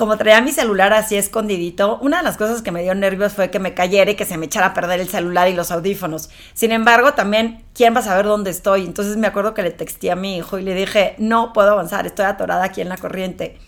como 0.00 0.16
traía 0.16 0.40
mi 0.40 0.50
celular 0.50 0.94
así 0.94 1.16
escondidito, 1.16 1.98
una 2.00 2.16
de 2.16 2.22
las 2.22 2.38
cosas 2.38 2.62
que 2.62 2.72
me 2.72 2.82
dio 2.82 2.94
nervios 2.94 3.34
fue 3.34 3.50
que 3.50 3.58
me 3.58 3.74
cayera 3.74 4.10
y 4.10 4.14
que 4.14 4.24
se 4.24 4.38
me 4.38 4.46
echara 4.46 4.68
a 4.68 4.72
perder 4.72 4.98
el 4.98 5.10
celular 5.10 5.46
y 5.48 5.52
los 5.52 5.70
audífonos. 5.70 6.30
Sin 6.54 6.72
embargo, 6.72 7.12
también, 7.12 7.62
¿quién 7.74 7.94
va 7.94 7.98
a 7.98 8.02
saber 8.02 8.24
dónde 8.24 8.48
estoy? 8.50 8.86
Entonces 8.86 9.18
me 9.18 9.26
acuerdo 9.26 9.52
que 9.52 9.62
le 9.62 9.72
texté 9.72 10.10
a 10.10 10.16
mi 10.16 10.38
hijo 10.38 10.58
y 10.58 10.62
le 10.62 10.74
dije, 10.74 11.16
no 11.18 11.52
puedo 11.52 11.72
avanzar, 11.72 12.06
estoy 12.06 12.24
atorada 12.24 12.64
aquí 12.64 12.80
en 12.80 12.88
la 12.88 12.96
corriente. 12.96 13.58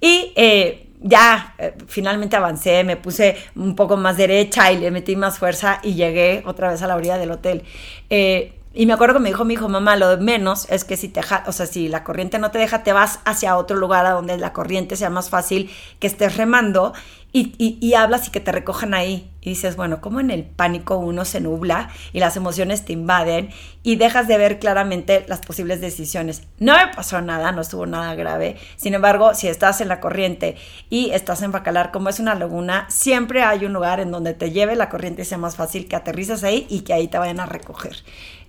Y 0.00 0.32
eh, 0.34 0.88
ya, 1.00 1.54
eh, 1.58 1.76
finalmente 1.86 2.34
avancé, 2.34 2.82
me 2.82 2.96
puse 2.96 3.36
un 3.54 3.76
poco 3.76 3.96
más 3.96 4.16
derecha 4.16 4.72
y 4.72 4.78
le 4.78 4.90
metí 4.90 5.14
más 5.14 5.38
fuerza 5.38 5.78
y 5.84 5.94
llegué 5.94 6.42
otra 6.46 6.68
vez 6.68 6.82
a 6.82 6.88
la 6.88 6.96
orilla 6.96 7.16
del 7.16 7.30
hotel. 7.30 7.62
Eh, 8.10 8.54
y 8.76 8.84
me 8.84 8.92
acuerdo 8.92 9.14
que 9.14 9.20
me 9.20 9.30
dijo 9.30 9.46
mi 9.46 9.54
hijo, 9.54 9.70
mamá, 9.70 9.96
lo 9.96 10.08
de 10.08 10.18
menos 10.18 10.66
es 10.68 10.84
que 10.84 10.98
si 10.98 11.08
te 11.08 11.20
o 11.46 11.52
sea, 11.52 11.64
si 11.64 11.88
la 11.88 12.04
corriente 12.04 12.38
no 12.38 12.50
te 12.50 12.58
deja, 12.58 12.82
te 12.82 12.92
vas 12.92 13.20
hacia 13.24 13.56
otro 13.56 13.78
lugar 13.78 14.04
a 14.04 14.10
donde 14.10 14.36
la 14.36 14.52
corriente 14.52 14.96
sea 14.96 15.08
más 15.08 15.30
fácil, 15.30 15.70
que 15.98 16.06
estés 16.06 16.36
remando 16.36 16.92
y, 17.32 17.76
y, 17.80 17.94
hablas 17.94 18.28
y 18.28 18.30
que 18.30 18.40
te 18.40 18.52
recojan 18.52 18.94
ahí. 18.94 19.30
Y 19.42 19.50
dices, 19.50 19.76
bueno, 19.76 20.00
como 20.00 20.20
en 20.20 20.30
el 20.30 20.44
pánico 20.44 20.96
uno 20.96 21.24
se 21.24 21.40
nubla 21.40 21.90
y 22.12 22.20
las 22.20 22.36
emociones 22.36 22.84
te 22.84 22.92
invaden 22.92 23.50
y 23.82 23.96
dejas 23.96 24.26
de 24.26 24.38
ver 24.38 24.58
claramente 24.58 25.24
las 25.28 25.40
posibles 25.40 25.80
decisiones. 25.80 26.42
No 26.58 26.74
me 26.76 26.88
pasó 26.94 27.20
nada, 27.20 27.52
no 27.52 27.60
estuvo 27.60 27.86
nada 27.86 28.14
grave. 28.14 28.56
Sin 28.76 28.94
embargo, 28.94 29.34
si 29.34 29.48
estás 29.48 29.80
en 29.80 29.88
la 29.88 30.00
corriente 30.00 30.56
y 30.90 31.10
estás 31.10 31.42
en 31.42 31.52
Bacalar, 31.52 31.92
como 31.92 32.08
es 32.08 32.20
una 32.20 32.34
laguna, 32.34 32.86
siempre 32.88 33.42
hay 33.42 33.64
un 33.64 33.72
lugar 33.72 34.00
en 34.00 34.10
donde 34.10 34.34
te 34.34 34.50
lleve 34.50 34.74
la 34.74 34.88
corriente 34.88 35.22
y 35.22 35.24
sea 35.26 35.38
más 35.38 35.56
fácil 35.56 35.88
que 35.88 35.96
aterrices 35.96 36.42
ahí 36.42 36.66
y 36.68 36.80
que 36.80 36.94
ahí 36.94 37.06
te 37.06 37.18
vayan 37.18 37.40
a 37.40 37.46
recoger. 37.46 37.96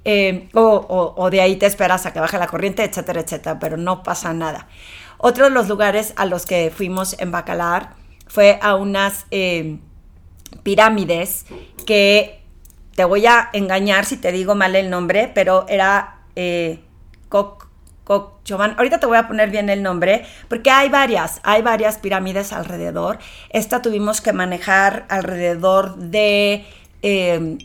Eh, 0.06 0.50
o, 0.54 1.30
de 1.30 1.42
ahí 1.42 1.58
te 1.58 1.66
esperas 1.66 2.06
a 2.06 2.14
que 2.14 2.20
baje 2.20 2.38
la 2.38 2.48
corriente, 2.48 2.84
etcétera, 2.84 3.22
etcétera, 3.22 3.60
pero 3.60 3.78
no 3.78 4.04
pasa 4.04 4.34
nada. 4.34 4.68
Otro 5.18 5.46
de 5.46 5.52
los 5.52 5.68
lugares 5.68 6.14
a 6.16 6.26
los 6.26 6.46
que 6.46 6.72
fuimos 6.76 7.20
en 7.20 7.32
Bacalar 7.32 7.96
fue 8.28 8.60
a 8.62 8.76
unas 8.76 9.26
eh, 9.32 9.80
pirámides 10.64 11.46
que 11.86 12.42
te 12.96 13.04
voy 13.04 13.26
a 13.26 13.50
engañar 13.54 14.06
si 14.06 14.18
te 14.18 14.32
digo 14.32 14.56
mal 14.56 14.76
el 14.76 14.90
nombre, 14.90 15.32
pero 15.34 15.66
era 15.68 16.20
eh. 16.36 16.80
Ahorita 18.10 19.00
te 19.00 19.06
voy 19.06 19.18
a 19.18 19.28
poner 19.28 19.50
bien 19.50 19.70
el 19.70 19.84
nombre, 19.84 20.26
porque 20.48 20.72
hay 20.72 20.88
varias, 20.88 21.42
hay 21.44 21.62
varias 21.62 21.98
pirámides 21.98 22.54
alrededor. 22.54 23.20
Esta 23.50 23.82
tuvimos 23.82 24.22
que 24.22 24.34
manejar 24.34 25.06
alrededor 25.10 25.98
de... 25.98 26.66
Eh, 27.02 27.58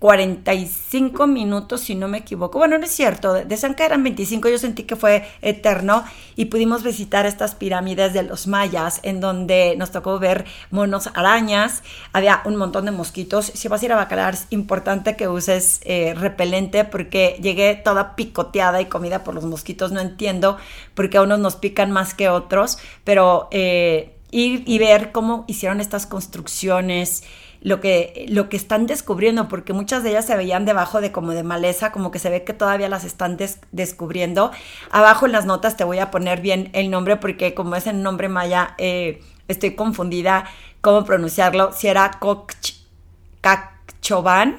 45 0.00 1.26
minutos, 1.26 1.82
si 1.82 1.94
no 1.94 2.08
me 2.08 2.18
equivoco. 2.18 2.58
Bueno, 2.58 2.78
no 2.78 2.84
es 2.84 2.90
cierto, 2.90 3.34
de 3.34 3.56
Sanca 3.58 3.84
eran 3.84 4.02
25, 4.02 4.48
yo 4.48 4.58
sentí 4.58 4.84
que 4.84 4.96
fue 4.96 5.28
eterno 5.42 6.04
y 6.36 6.46
pudimos 6.46 6.82
visitar 6.82 7.26
estas 7.26 7.54
pirámides 7.54 8.14
de 8.14 8.22
los 8.22 8.46
mayas 8.46 9.00
en 9.02 9.20
donde 9.20 9.74
nos 9.76 9.90
tocó 9.90 10.18
ver 10.18 10.46
monos 10.70 11.10
arañas, 11.12 11.82
había 12.14 12.40
un 12.46 12.56
montón 12.56 12.86
de 12.86 12.92
mosquitos. 12.92 13.52
Si 13.54 13.68
vas 13.68 13.82
a 13.82 13.84
ir 13.84 13.92
a 13.92 13.96
Bacalar 13.96 14.32
es 14.32 14.46
importante 14.48 15.16
que 15.16 15.28
uses 15.28 15.82
eh, 15.84 16.14
repelente 16.16 16.84
porque 16.84 17.38
llegué 17.42 17.74
toda 17.74 18.16
picoteada 18.16 18.80
y 18.80 18.86
comida 18.86 19.22
por 19.22 19.34
los 19.34 19.44
mosquitos, 19.44 19.92
no 19.92 20.00
entiendo 20.00 20.56
por 20.94 21.10
qué 21.10 21.20
unos 21.20 21.40
nos 21.40 21.56
pican 21.56 21.90
más 21.90 22.14
que 22.14 22.30
otros, 22.30 22.78
pero 23.04 23.48
eh, 23.50 24.16
ir 24.30 24.62
y 24.66 24.78
ver 24.78 25.12
cómo 25.12 25.44
hicieron 25.46 25.78
estas 25.78 26.06
construcciones 26.06 27.22
lo 27.62 27.80
que, 27.80 28.26
lo 28.28 28.48
que 28.48 28.56
están 28.56 28.86
descubriendo, 28.86 29.48
porque 29.48 29.72
muchas 29.72 30.02
de 30.02 30.10
ellas 30.10 30.26
se 30.26 30.36
veían 30.36 30.64
debajo 30.64 31.00
de 31.00 31.12
como 31.12 31.32
de 31.32 31.42
maleza, 31.42 31.92
como 31.92 32.10
que 32.10 32.18
se 32.18 32.30
ve 32.30 32.42
que 32.44 32.54
todavía 32.54 32.88
las 32.88 33.04
están 33.04 33.36
descubriendo. 33.70 34.50
Abajo 34.90 35.26
en 35.26 35.32
las 35.32 35.44
notas 35.46 35.76
te 35.76 35.84
voy 35.84 35.98
a 35.98 36.10
poner 36.10 36.40
bien 36.40 36.70
el 36.72 36.90
nombre, 36.90 37.16
porque 37.16 37.54
como 37.54 37.76
es 37.76 37.86
el 37.86 38.02
nombre 38.02 38.28
maya, 38.28 38.74
eh, 38.78 39.22
estoy 39.48 39.74
confundida 39.74 40.44
cómo 40.80 41.04
pronunciarlo. 41.04 41.72
Si 41.72 41.86
era 41.88 42.18
Cacchoban, 43.42 44.58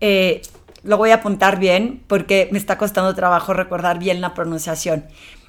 eh, 0.00 0.40
lo 0.82 0.96
voy 0.96 1.10
a 1.10 1.16
apuntar 1.16 1.58
bien, 1.58 2.02
porque 2.06 2.48
me 2.52 2.58
está 2.58 2.78
costando 2.78 3.14
trabajo 3.14 3.52
recordar 3.52 3.98
bien 3.98 4.22
la 4.22 4.32
pronunciación. 4.32 5.04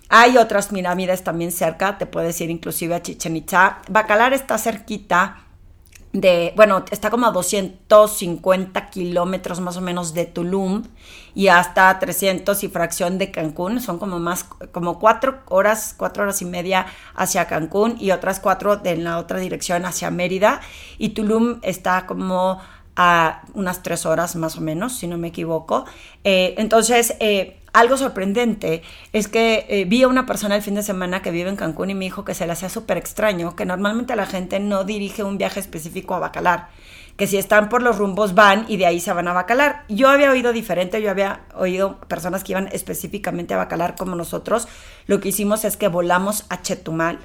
Hay 0.10 0.38
otras 0.38 0.68
pirámides 0.68 1.24
también 1.24 1.54
cerca, 1.54 1.98
te 1.98 2.06
puedes 2.06 2.42
ir 2.42 2.50
inclusive 2.50 2.96
a 2.96 3.02
Chichen 3.02 3.38
Itza. 3.38 3.78
Bacalar 3.88 4.34
está 4.34 4.58
cerquita 4.58 5.46
de, 6.14 6.54
bueno, 6.56 6.84
está 6.92 7.10
como 7.10 7.26
a 7.26 7.32
250 7.32 8.90
kilómetros 8.90 9.62
más 9.62 9.78
o 9.78 9.82
menos 9.82 10.14
de 10.14 10.26
Tulum 10.26 10.84
y 11.34 11.48
hasta 11.48 11.98
300 12.00 12.64
y 12.64 12.68
fracción 12.68 13.18
de 13.18 13.32
Cancún. 13.32 13.80
Son 13.80 13.98
como 13.98 14.20
más, 14.20 14.44
como 14.72 15.00
cuatro 15.00 15.40
horas, 15.48 15.96
cuatro 15.98 16.24
horas 16.24 16.42
y 16.42 16.46
media 16.46 16.86
hacia 17.16 17.48
Cancún 17.48 17.96
y 18.00 18.12
otras 18.12 18.40
cuatro 18.40 18.78
de 18.78 18.92
en 18.92 19.06
la 19.06 19.20
otra 19.20 19.40
dirección 19.40 19.86
hacia 19.86 20.12
Mérida. 20.12 20.60
Y 20.98 21.10
Tulum 21.10 21.60
está 21.62 22.06
como 22.06 22.60
a 22.98 23.44
unas 23.54 23.82
tres 23.82 24.06
horas 24.06 24.36
más 24.36 24.58
o 24.58 24.62
menos, 24.62 24.98
si 24.98 25.08
no 25.08 25.18
me 25.18 25.30
equivoco. 25.30 25.86
Eh, 26.26 26.56
entonces, 26.58 27.16
eh, 27.20 27.61
algo 27.74 27.98
sorprendente 27.98 28.82
es 29.14 29.28
que 29.28 29.66
eh, 29.70 29.86
vi 29.86 30.04
a 30.04 30.08
una 30.08 30.26
persona 30.26 30.56
el 30.56 30.62
fin 30.62 30.76
de 30.76 30.84
semana 30.84 31.22
que 31.22 31.32
vive 31.32 31.50
en 31.50 31.56
Cancún 31.56 31.90
y 31.90 31.96
me 31.96 32.06
dijo 32.06 32.26
que 32.26 32.34
se 32.34 32.46
le 32.46 32.54
hacía 32.54 32.70
súper 32.70 32.98
extraño, 32.98 33.56
que 33.56 33.66
normalmente 33.66 34.16
la 34.16 34.26
gente 34.26 34.60
no 34.60 34.84
dirige 34.84 35.24
un 35.24 35.38
viaje 35.38 35.60
específico 35.60 36.14
a 36.14 36.20
Bacalar, 36.20 36.70
que 37.16 37.28
si 37.28 37.38
están 37.38 37.70
por 37.70 37.82
los 37.82 37.98
rumbos 37.98 38.36
van 38.36 38.66
y 38.68 38.78
de 38.78 38.86
ahí 38.86 39.00
se 39.00 39.14
van 39.14 39.28
a 39.28 39.34
Bacalar. 39.34 39.86
Yo 39.88 40.10
había 40.10 40.32
oído 40.32 40.54
diferente, 40.54 41.02
yo 41.02 41.10
había 41.10 41.42
oído 41.56 42.00
personas 42.02 42.44
que 42.44 42.54
iban 42.54 42.68
específicamente 42.72 43.54
a 43.54 43.58
Bacalar 43.58 43.96
como 43.96 44.16
nosotros. 44.16 44.68
Lo 45.08 45.20
que 45.20 45.30
hicimos 45.30 45.64
es 45.64 45.78
que 45.78 45.88
volamos 45.88 46.46
a 46.50 46.62
Chetumal 46.62 47.20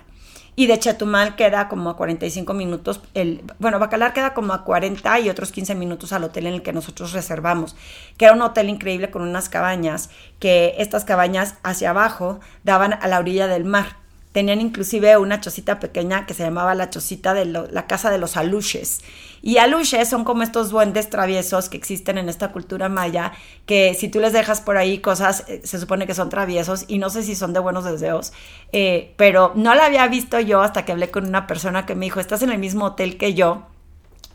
y 0.57 0.67
de 0.67 0.79
Chetumal 0.79 1.37
queda 1.37 1.69
como 1.69 1.91
a 1.91 1.97
45 1.97 2.55
minutos, 2.55 3.03
el, 3.13 3.45
bueno, 3.59 3.79
Bacalar 3.79 4.15
queda 4.15 4.33
como 4.33 4.55
a 4.55 4.65
40 4.65 5.21
y 5.21 5.29
otros 5.29 5.53
15 5.53 5.75
minutos 5.75 6.15
al 6.15 6.25
hotel 6.25 6.47
en 6.47 6.55
el 6.55 6.63
que 6.63 6.73
nosotros 6.73 7.13
reservamos, 7.13 7.77
que 8.17 8.25
era 8.25 8.35
un 8.35 8.41
hotel 8.41 8.71
increíble 8.71 9.11
con 9.11 9.21
unas 9.21 9.51
cabañas, 9.51 10.09
que 10.41 10.75
estas 10.79 11.05
cabañas 11.05 11.57
hacia 11.63 11.91
abajo 11.91 12.41
daban 12.65 12.95
a 12.95 13.07
la 13.07 13.19
orilla 13.19 13.47
del 13.47 13.65
mar. 13.65 14.06
Tenían 14.37 14.61
inclusive 14.61 15.17
una 15.17 15.41
chocita 15.41 15.81
pequeña 15.81 16.27
que 16.27 16.35
se 16.35 16.43
llamaba 16.43 16.75
la 16.75 16.91
chocita 16.91 17.33
de 17.33 17.47
la 17.47 17.87
casa 17.87 18.11
de 18.11 18.19
los 18.19 18.37
aluches. 18.37 19.01
Y 19.41 19.57
aluches 19.57 20.11
son 20.11 20.25
como 20.25 20.43
estos 20.43 20.69
duendes 20.69 21.09
traviesos 21.09 21.71
que 21.71 21.79
existen 21.79 22.19
en 22.19 22.29
esta 22.29 22.53
cultura 22.53 22.91
maya, 22.91 23.33
que 23.65 23.95
si 23.95 24.11
tú 24.11 24.21
les 24.21 24.35
dejas 24.35 24.61
por 24.61 24.77
ahí 24.77 24.99
cosas, 24.99 25.45
eh, 25.49 25.63
se 25.65 25.81
supone 25.81 26.07
que 26.07 26.13
son 26.13 26.29
traviesos 26.29 26.85
y 26.87 26.99
no 26.99 27.09
sé 27.09 27.23
si 27.23 27.35
son 27.35 27.55
de 27.55 27.61
buenos 27.61 27.85
deseos, 27.85 28.35
eh, 28.73 29.15
pero 29.17 29.53
no 29.55 29.75
la 29.75 29.87
había 29.87 30.07
visto 30.07 30.39
yo 30.39 30.61
hasta 30.61 30.85
que 30.85 30.93
hablé 30.93 31.11
con 31.11 31.25
una 31.27 31.47
persona 31.47 31.87
que 31.87 31.95
me 31.95 32.05
dijo, 32.05 32.21
estás 32.21 32.43
en 32.43 32.51
el 32.51 32.59
mismo 32.59 32.85
hotel 32.85 33.17
que 33.17 33.33
yo 33.33 33.63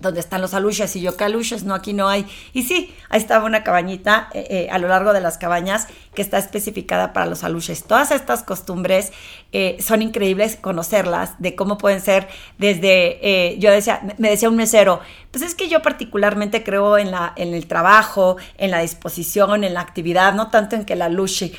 donde 0.02 0.20
están 0.20 0.42
los 0.42 0.54
aluches 0.54 0.96
y 0.96 1.02
yo 1.02 1.16
que 1.16 1.24
aluches, 1.24 1.64
no, 1.64 1.74
aquí 1.74 1.94
no 1.94 2.10
hay. 2.10 2.26
Y 2.54 2.64
sí, 2.64 2.94
ahí 3.10 3.20
estaba 3.20 3.46
una 3.46 3.64
cabañita 3.64 4.30
eh, 4.34 4.48
eh, 4.50 4.68
a 4.72 4.78
lo 4.80 4.88
largo 4.88 5.14
de 5.14 5.22
las 5.22 5.38
cabañas 5.38 5.88
que 6.14 6.22
está 6.22 6.38
especificada 6.38 7.14
para 7.14 7.28
los 7.28 7.44
aluches. 7.44 7.84
Todas 7.84 8.12
estas 8.12 8.44
costumbres 8.44 9.14
eh, 9.52 9.78
son 9.80 10.02
increíbles 10.02 10.58
conocerlas, 10.58 11.36
de 11.40 11.56
cómo 11.56 11.78
pueden 11.78 12.02
ser 12.02 12.28
desde, 12.58 13.58
yo 13.60 13.72
decía, 13.72 14.02
me 14.18 14.30
decía 14.30 14.50
un 14.50 14.56
mesero, 14.56 15.00
pues 15.30 15.44
es 15.44 15.56
que 15.56 15.70
yo 15.70 15.82
particularmente 15.82 16.64
creo 16.64 16.98
en, 16.98 17.12
la, 17.12 17.34
en 17.36 17.54
el 17.54 17.68
trabajo, 17.68 18.38
en 18.58 18.72
la 18.72 18.80
disposición, 18.80 19.64
en 19.64 19.74
la 19.74 19.82
actividad, 19.82 20.34
no 20.34 20.50
tanto 20.50 20.76
en 20.76 20.86
que 20.86 20.96
la 20.96 21.06
aluche 21.06 21.54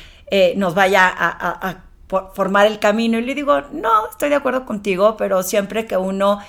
nos 0.55 0.73
vaya 0.73 1.11
a, 1.15 1.83
formar 2.35 2.67
el 2.67 2.79
camino. 2.79 3.17
Y 3.17 3.21
le 3.21 3.33
digo, 3.33 3.61
no, 3.71 4.09
estoy 4.09 4.29
de 4.29 4.35
acuerdo 4.35 4.65
contigo, 4.65 5.17
pero 5.17 5.41
siempre 5.41 5.87
que 5.87 5.97
uno 5.97 6.39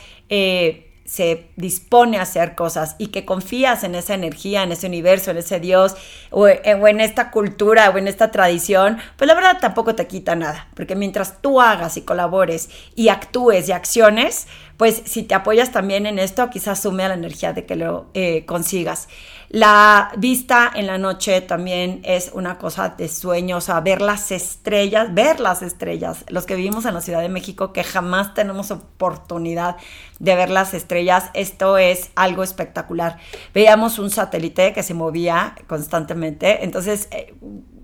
se 1.04 1.50
dispone 1.56 2.18
a 2.18 2.22
hacer 2.22 2.54
cosas 2.54 2.96
y 2.98 3.08
que 3.08 3.24
confías 3.24 3.84
en 3.84 3.94
esa 3.94 4.14
energía, 4.14 4.62
en 4.62 4.72
ese 4.72 4.86
universo, 4.86 5.30
en 5.30 5.36
ese 5.36 5.60
Dios 5.60 5.96
o, 6.30 6.48
en 6.48 7.00
esta 7.00 7.30
cultura 7.30 7.90
o 7.90 7.98
en 7.98 8.08
esta 8.08 8.30
tradición, 8.30 8.98
pues 9.16 9.28
la 9.28 9.34
verdad 9.34 9.58
tampoco 9.60 9.94
te 9.94 10.06
quita 10.06 10.34
nada, 10.34 10.68
porque 10.74 10.96
mientras 10.96 11.42
tú 11.42 11.60
hagas 11.60 11.96
y 11.96 12.02
colabores 12.02 12.70
y 12.94 13.08
actúes 13.08 13.68
y 13.68 13.72
acciones, 13.72 14.46
pues 14.76 15.02
si 15.04 15.22
te 15.22 15.34
apoyas 15.34 15.72
también 15.72 16.06
en 16.06 16.18
esto, 16.18 16.50
quizás 16.50 16.82
sume 16.82 17.04
a 17.04 17.08
la 17.08 17.14
energía 17.14 17.52
de 17.52 17.64
que 17.64 17.76
lo 17.76 18.06
eh, 18.14 18.44
consigas. 18.44 19.08
La 19.48 20.10
vista 20.16 20.68
en 20.74 20.88
la 20.88 20.98
noche 20.98 21.40
también 21.40 22.00
es 22.02 22.30
una 22.32 22.58
cosa 22.58 22.88
de 22.88 23.08
sueño, 23.08 23.58
o 23.58 23.60
sea, 23.60 23.80
ver 23.80 24.00
las 24.00 24.32
estrellas, 24.32 25.14
ver 25.14 25.38
las 25.38 25.62
estrellas, 25.62 26.24
los 26.28 26.44
que 26.44 26.56
vivimos 26.56 26.86
en 26.86 26.94
la 26.94 27.00
Ciudad 27.00 27.20
de 27.20 27.28
México, 27.28 27.72
que 27.72 27.84
jamás 27.84 28.34
tenemos 28.34 28.72
oportunidad 28.72 29.76
de 30.18 30.34
ver 30.34 30.50
las 30.50 30.74
estrellas, 30.74 31.30
esto 31.34 31.78
es 31.78 32.10
algo 32.16 32.42
espectacular. 32.42 33.18
Veíamos 33.52 34.00
un 34.00 34.10
satélite 34.10 34.72
que 34.72 34.82
se 34.82 34.94
movía 34.94 35.54
constantemente, 35.68 36.64
entonces... 36.64 37.08
Eh, 37.12 37.34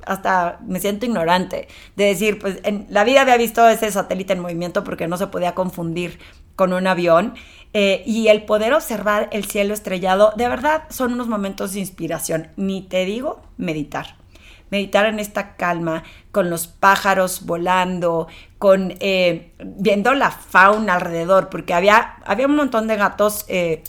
hasta 0.07 0.59
me 0.67 0.81
siento 0.81 1.05
ignorante 1.07 1.69
de 1.95 2.05
decir, 2.05 2.39
pues 2.39 2.59
en 2.65 2.87
la 2.89 3.05
vida 3.05 3.21
había 3.21 3.37
visto 3.37 3.69
ese 3.69 3.91
satélite 3.91 4.33
en 4.33 4.41
movimiento 4.41 4.83
porque 4.83 5.07
no 5.07 5.19
se 5.19 5.27
podía 5.27 5.55
confundir 5.55 6.19
con 6.61 6.75
un 6.75 6.87
avión 6.87 7.33
eh, 7.73 8.03
y 8.05 8.29
el 8.29 8.43
poder 8.43 8.75
observar 8.75 9.31
el 9.33 9.47
cielo 9.47 9.73
estrellado, 9.73 10.35
de 10.37 10.47
verdad 10.47 10.83
son 10.91 11.15
unos 11.15 11.27
momentos 11.27 11.73
de 11.73 11.81
inspiración. 11.81 12.49
Ni 12.57 12.83
te 12.83 13.07
digo 13.07 13.41
meditar. 13.57 14.17
Meditar 14.69 15.07
en 15.07 15.19
esta 15.21 15.57
calma, 15.57 16.03
con 16.33 16.51
los 16.51 16.67
pájaros 16.67 17.47
volando, 17.47 18.29
con 18.59 18.93
eh, 19.01 19.55
viendo 19.59 20.13
la 20.13 20.31
fauna 20.31 20.97
alrededor, 20.97 21.49
porque 21.49 21.73
había, 21.73 22.17
había 22.27 22.47
un 22.47 22.57
montón 22.57 22.87
de 22.89 22.97
gatos. 22.97 23.47
Eh, 23.49 23.83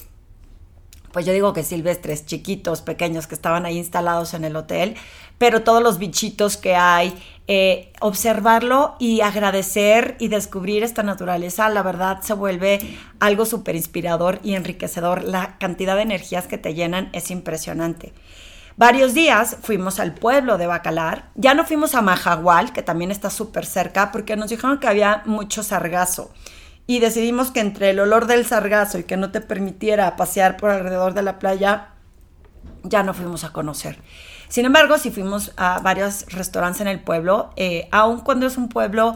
pues 1.12 1.26
yo 1.26 1.34
digo 1.34 1.54
que 1.54 1.64
silvestres, 1.64 2.26
chiquitos, 2.26 2.82
pequeños, 2.82 3.28
que 3.28 3.36
estaban 3.36 3.66
ahí 3.66 3.78
instalados 3.78 4.34
en 4.34 4.46
el 4.46 4.56
hotel, 4.56 4.96
pero 5.38 5.64
todos 5.64 5.82
los 5.82 5.98
bichitos 5.98 6.58
que 6.58 6.76
hay, 6.76 7.14
eh, 7.48 7.92
observarlo 8.00 8.96
y 9.00 9.22
agradecer 9.22 10.16
y 10.20 10.28
descubrir 10.28 10.84
esta 10.84 11.04
naturaleza, 11.04 11.68
la 11.70 11.84
verdad 11.84 12.22
se 12.22 12.34
vuelve 12.34 12.80
algo 13.20 13.46
súper 13.46 13.76
inspirador 13.76 14.40
y 14.44 14.56
enriquecedor. 14.56 15.24
La 15.24 15.58
cantidad 15.58 15.96
de 15.96 16.04
energías 16.04 16.48
que 16.48 16.58
te 16.58 16.74
llenan 16.74 17.10
es 17.14 17.32
impresionante. 17.32 18.14
Varios 18.78 19.14
días 19.14 19.58
fuimos 19.62 20.00
al 20.00 20.14
pueblo 20.14 20.58
de 20.58 20.68
Bacalar, 20.68 21.30
ya 21.36 21.54
no 21.54 21.66
fuimos 21.66 21.94
a 21.94 22.02
Majagual, 22.02 22.72
que 22.72 22.84
también 22.84 23.12
está 23.12 23.30
súper 23.30 23.66
cerca, 23.66 24.12
porque 24.12 24.38
nos 24.38 24.50
dijeron 24.50 24.80
que 24.80 24.88
había 24.88 25.24
mucho 25.26 25.62
sargazo 25.62 26.32
y 26.92 27.00
decidimos 27.00 27.52
que 27.52 27.62
entre 27.62 27.92
el 27.92 28.02
olor 28.02 28.28
del 28.28 28.46
sargazo 28.46 29.00
y 29.00 29.06
que 29.06 29.16
no 29.16 29.32
te 29.32 29.40
permitiera 29.40 30.18
pasear 30.18 30.58
por 30.58 30.72
alrededor 30.72 31.14
de 31.14 31.22
la 31.22 31.40
playa, 31.40 31.88
ya 32.84 33.02
no 33.02 33.14
fuimos 33.14 33.46
a 33.46 33.54
conocer. 33.54 33.98
Sin 34.50 34.66
embargo, 34.66 34.98
si 34.98 35.10
fuimos 35.10 35.54
a 35.56 35.80
varios 35.80 36.26
restaurantes 36.34 36.82
en 36.82 36.90
el 36.90 37.00
pueblo, 37.00 37.52
eh, 37.56 37.88
aun 37.92 38.20
cuando 38.20 38.46
es 38.46 38.58
un 38.58 38.68
pueblo 38.68 39.16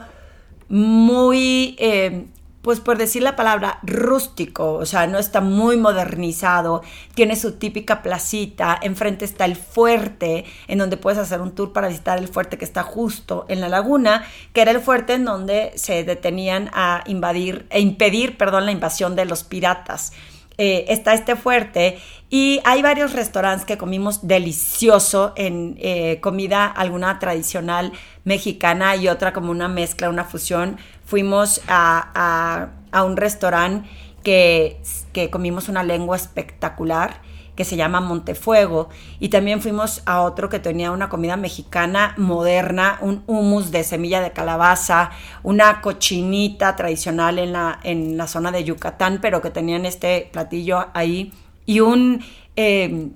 muy, 0.70 1.75
eh, 1.77 2.27
pues 2.65 2.79
por 2.79 2.98
decir 2.98 3.22
la 3.22 3.36
palabra, 3.36 3.77
rústico, 3.84 4.74
o 4.74 4.88
sea, 4.88 5.05
no 5.05 5.19
está 5.19 5.39
muy 5.39 5.77
modernizado, 5.77 6.81
tiene 7.13 7.36
su 7.36 7.60
típica 7.60 8.01
placita, 8.01 8.75
enfrente 8.81 9.24
está 9.24 9.45
el 9.45 9.55
fuerte, 9.55 10.45
en 10.67 10.79
donde 10.79 10.98
puedes 10.98 11.19
hacer 11.19 11.41
un 11.41 11.53
tour 11.53 11.74
para 11.74 11.89
visitar 11.89 12.17
el 12.17 12.27
fuerte 12.27 12.57
que 12.57 12.65
está 12.65 12.81
justo 12.81 13.45
en 13.50 13.62
la 13.62 13.69
laguna, 13.69 14.25
que 14.51 14.62
era 14.62 14.72
el 14.72 14.81
fuerte 14.81 15.13
en 15.13 15.25
donde 15.25 15.74
se 15.75 16.03
detenían 16.03 16.72
a 16.74 17.03
invadir, 17.05 17.67
e 17.69 17.81
impedir, 17.81 18.36
perdón, 18.36 18.65
la 18.65 18.72
invasión 18.72 19.15
de 19.15 19.25
los 19.25 19.43
piratas. 19.43 20.12
eh, 20.57 20.86
está 20.88 21.13
este 21.13 21.36
fuerte 21.36 22.00
y 22.29 22.62
hay 22.63 22.81
varios 22.81 23.13
restaurantes 23.13 23.65
que 23.65 23.77
comimos 23.77 24.27
delicioso 24.27 25.34
en 25.36 25.77
eh, 25.79 26.19
comida 26.22 26.65
alguna 26.65 27.19
tradicional 27.19 27.91
mexicana 28.24 28.95
y 28.95 29.07
otra 29.07 29.34
como 29.34 29.51
una 29.51 29.67
mezcla, 29.67 30.10
una 30.10 30.24
fusión. 30.24 30.77
Fuimos 31.06 31.62
a, 31.68 32.70
un 33.06 33.18
restaurante 33.18 33.90
que, 34.24 34.82
que 35.14 35.30
comimos 35.30 35.70
una 35.70 35.84
lengua 35.84 36.16
espectacular 36.16 37.22
que 37.56 37.64
se 37.64 37.78
llama 37.78 38.02
Montefuego. 38.02 38.90
Y 39.20 39.30
también 39.30 39.62
fuimos 39.62 40.02
a 40.06 40.22
otro 40.22 40.50
que 40.50 40.60
tenía 40.60 40.92
una 40.92 41.10
comida 41.10 41.38
mexicana 41.38 42.14
moderna, 42.18 42.98
un 43.02 43.24
hummus 43.28 43.72
de 43.72 43.84
semilla 43.84 44.22
de 44.22 44.32
calabaza, 44.32 45.12
una 45.44 45.82
cochinita 45.82 46.76
tradicional 46.76 47.40
en 47.40 47.54
la, 47.54 47.80
en 47.84 48.18
la 48.18 48.28
zona 48.28 48.52
de 48.52 48.64
Yucatán, 48.64 49.20
pero 49.22 49.42
que 49.42 49.50
tenían 49.50 49.86
este 49.86 50.30
platillo 50.32 50.88
ahí. 50.94 51.32
Y 51.66 51.80
un 51.80 52.24
eh, 52.56 53.10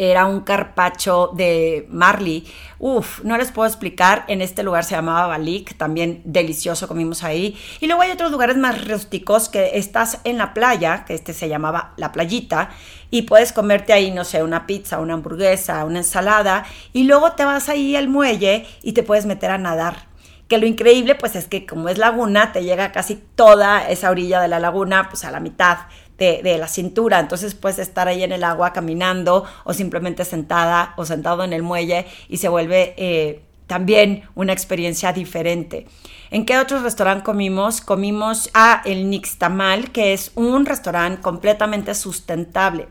era 0.00 0.24
un 0.24 0.40
carpacho 0.40 1.30
de 1.34 1.86
Marley. 1.90 2.50
Uf, 2.78 3.22
no 3.22 3.36
les 3.36 3.52
puedo 3.52 3.68
explicar. 3.68 4.24
En 4.28 4.40
este 4.40 4.62
lugar 4.62 4.82
se 4.82 4.94
llamaba 4.94 5.26
Balik, 5.26 5.76
también 5.76 6.22
delicioso, 6.24 6.88
comimos 6.88 7.22
ahí. 7.22 7.54
Y 7.80 7.86
luego 7.86 8.00
hay 8.00 8.10
otros 8.10 8.30
lugares 8.30 8.56
más 8.56 8.88
rústicos 8.88 9.50
que 9.50 9.76
estás 9.76 10.20
en 10.24 10.38
la 10.38 10.54
playa, 10.54 11.04
que 11.04 11.12
este 11.12 11.34
se 11.34 11.50
llamaba 11.50 11.92
La 11.98 12.12
Playita, 12.12 12.70
y 13.10 13.22
puedes 13.22 13.52
comerte 13.52 13.92
ahí, 13.92 14.10
no 14.10 14.24
sé, 14.24 14.42
una 14.42 14.66
pizza, 14.66 15.00
una 15.00 15.12
hamburguesa, 15.12 15.84
una 15.84 15.98
ensalada, 15.98 16.64
y 16.94 17.04
luego 17.04 17.32
te 17.32 17.44
vas 17.44 17.68
ahí 17.68 17.94
al 17.94 18.08
muelle 18.08 18.64
y 18.82 18.92
te 18.92 19.02
puedes 19.02 19.26
meter 19.26 19.50
a 19.50 19.58
nadar 19.58 20.08
que 20.48 20.58
lo 20.58 20.66
increíble 20.66 21.14
pues 21.14 21.36
es 21.36 21.46
que 21.46 21.64
como 21.64 21.88
es 21.88 21.96
laguna, 21.96 22.50
te 22.50 22.64
llega 22.64 22.90
casi 22.90 23.14
toda 23.36 23.88
esa 23.88 24.10
orilla 24.10 24.40
de 24.40 24.48
la 24.48 24.58
laguna 24.58 25.08
pues 25.08 25.24
a 25.24 25.30
la 25.30 25.38
mitad 25.38 25.78
de, 26.20 26.58
la 26.58 26.68
cintura, 26.68 27.18
entonces 27.18 27.54
puedes 27.54 27.78
estar 27.78 28.06
ahí 28.06 28.22
en 28.22 28.32
el 28.32 28.44
agua 28.44 28.74
caminando 28.74 29.44
o 29.64 29.72
simplemente 29.72 30.26
sentada 30.26 30.92
o 30.98 31.06
sentado 31.06 31.44
en 31.44 31.54
el 31.54 31.62
muelle 31.62 32.06
y 32.28 32.36
se 32.36 32.50
vuelve 32.50 32.94
eh, 32.98 33.42
también 33.66 34.24
una 34.34 34.52
experiencia 34.52 35.14
diferente. 35.14 35.86
¿En 36.30 36.44
qué 36.44 36.58
otro 36.58 36.82
restaurante 36.82 37.24
comimos? 37.24 37.80
Comimos 37.80 38.50
a 38.52 38.82
El 38.84 39.08
Nixtamal, 39.08 39.92
que 39.92 40.12
es 40.12 40.32
un 40.34 40.66
restaurante 40.66 41.22
completamente 41.22 41.94
sustentable. 41.94 42.88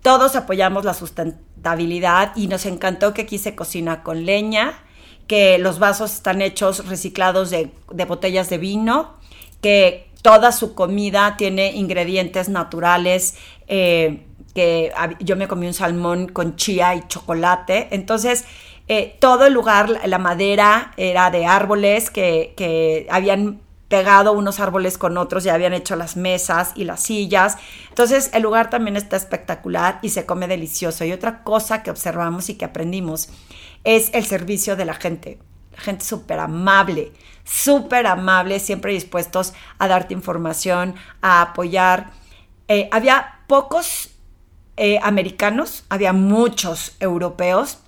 Todos 0.00 0.34
apoyamos 0.34 0.86
la 0.86 0.94
sustentabilidad 0.94 2.32
y 2.34 2.46
nos 2.46 2.64
encantó 2.64 3.12
que 3.12 3.22
aquí 3.22 3.36
se 3.36 3.54
cocina 3.54 4.02
con 4.02 4.24
leña, 4.24 4.72
que 5.26 5.58
los 5.58 5.78
vasos 5.78 6.14
están 6.14 6.40
hechos 6.40 6.86
reciclados 6.86 7.50
de, 7.50 7.70
de 7.92 8.04
botellas 8.06 8.48
de 8.48 8.56
vino, 8.56 9.14
que 9.60 10.13
toda 10.24 10.52
su 10.52 10.74
comida 10.74 11.36
tiene 11.36 11.72
ingredientes 11.72 12.48
naturales, 12.48 13.34
eh, 13.68 14.24
que 14.54 14.90
yo 15.20 15.36
me 15.36 15.48
comí 15.48 15.66
un 15.66 15.74
salmón 15.74 16.28
con 16.28 16.56
chía 16.56 16.94
y 16.94 17.06
chocolate, 17.08 17.88
entonces 17.90 18.46
eh, 18.88 19.18
todo 19.20 19.44
el 19.44 19.52
lugar, 19.52 20.00
la 20.06 20.16
madera 20.16 20.94
era 20.96 21.30
de 21.30 21.44
árboles 21.44 22.10
que, 22.10 23.06
habían 23.10 23.60
pegado 23.88 24.32
unos 24.32 24.60
árboles 24.60 24.96
con 24.96 25.18
otros 25.18 25.44
y 25.44 25.50
habían 25.50 25.74
hecho 25.74 25.94
las 25.94 26.16
mesas 26.16 26.72
y 26.74 26.84
las 26.84 27.02
sillas. 27.02 27.58
Entonces 27.90 28.30
el 28.32 28.44
lugar 28.44 28.70
también 28.70 28.96
está 28.96 29.18
espectacular 29.18 29.98
y 30.00 30.08
se 30.08 30.24
come 30.24 30.48
delicioso. 30.48 31.04
Y 31.04 31.12
otra 31.12 31.42
cosa 31.42 31.82
que 31.82 31.90
observamos 31.90 32.48
y 32.48 32.54
que 32.54 32.64
aprendimos 32.64 33.28
es 33.84 34.08
el 34.14 34.24
servicio 34.24 34.74
de 34.74 34.86
la 34.86 34.94
gente. 34.94 35.38
La 35.76 35.80
gente 35.80 36.04
súper 36.04 36.38
amable, 36.38 37.12
súper 37.44 38.06
amable, 38.06 38.58
siempre 38.58 38.92
dispuestos 38.92 39.52
a 39.78 39.88
darte 39.88 40.14
información, 40.14 40.94
a 41.20 41.42
apoyar. 41.42 42.10
Eh, 42.68 42.88
había 42.90 43.40
pocos 43.46 44.10
eh, 44.76 44.98
americanos, 45.02 45.84
había 45.88 46.12
muchos 46.12 46.96
europeos 47.00 47.78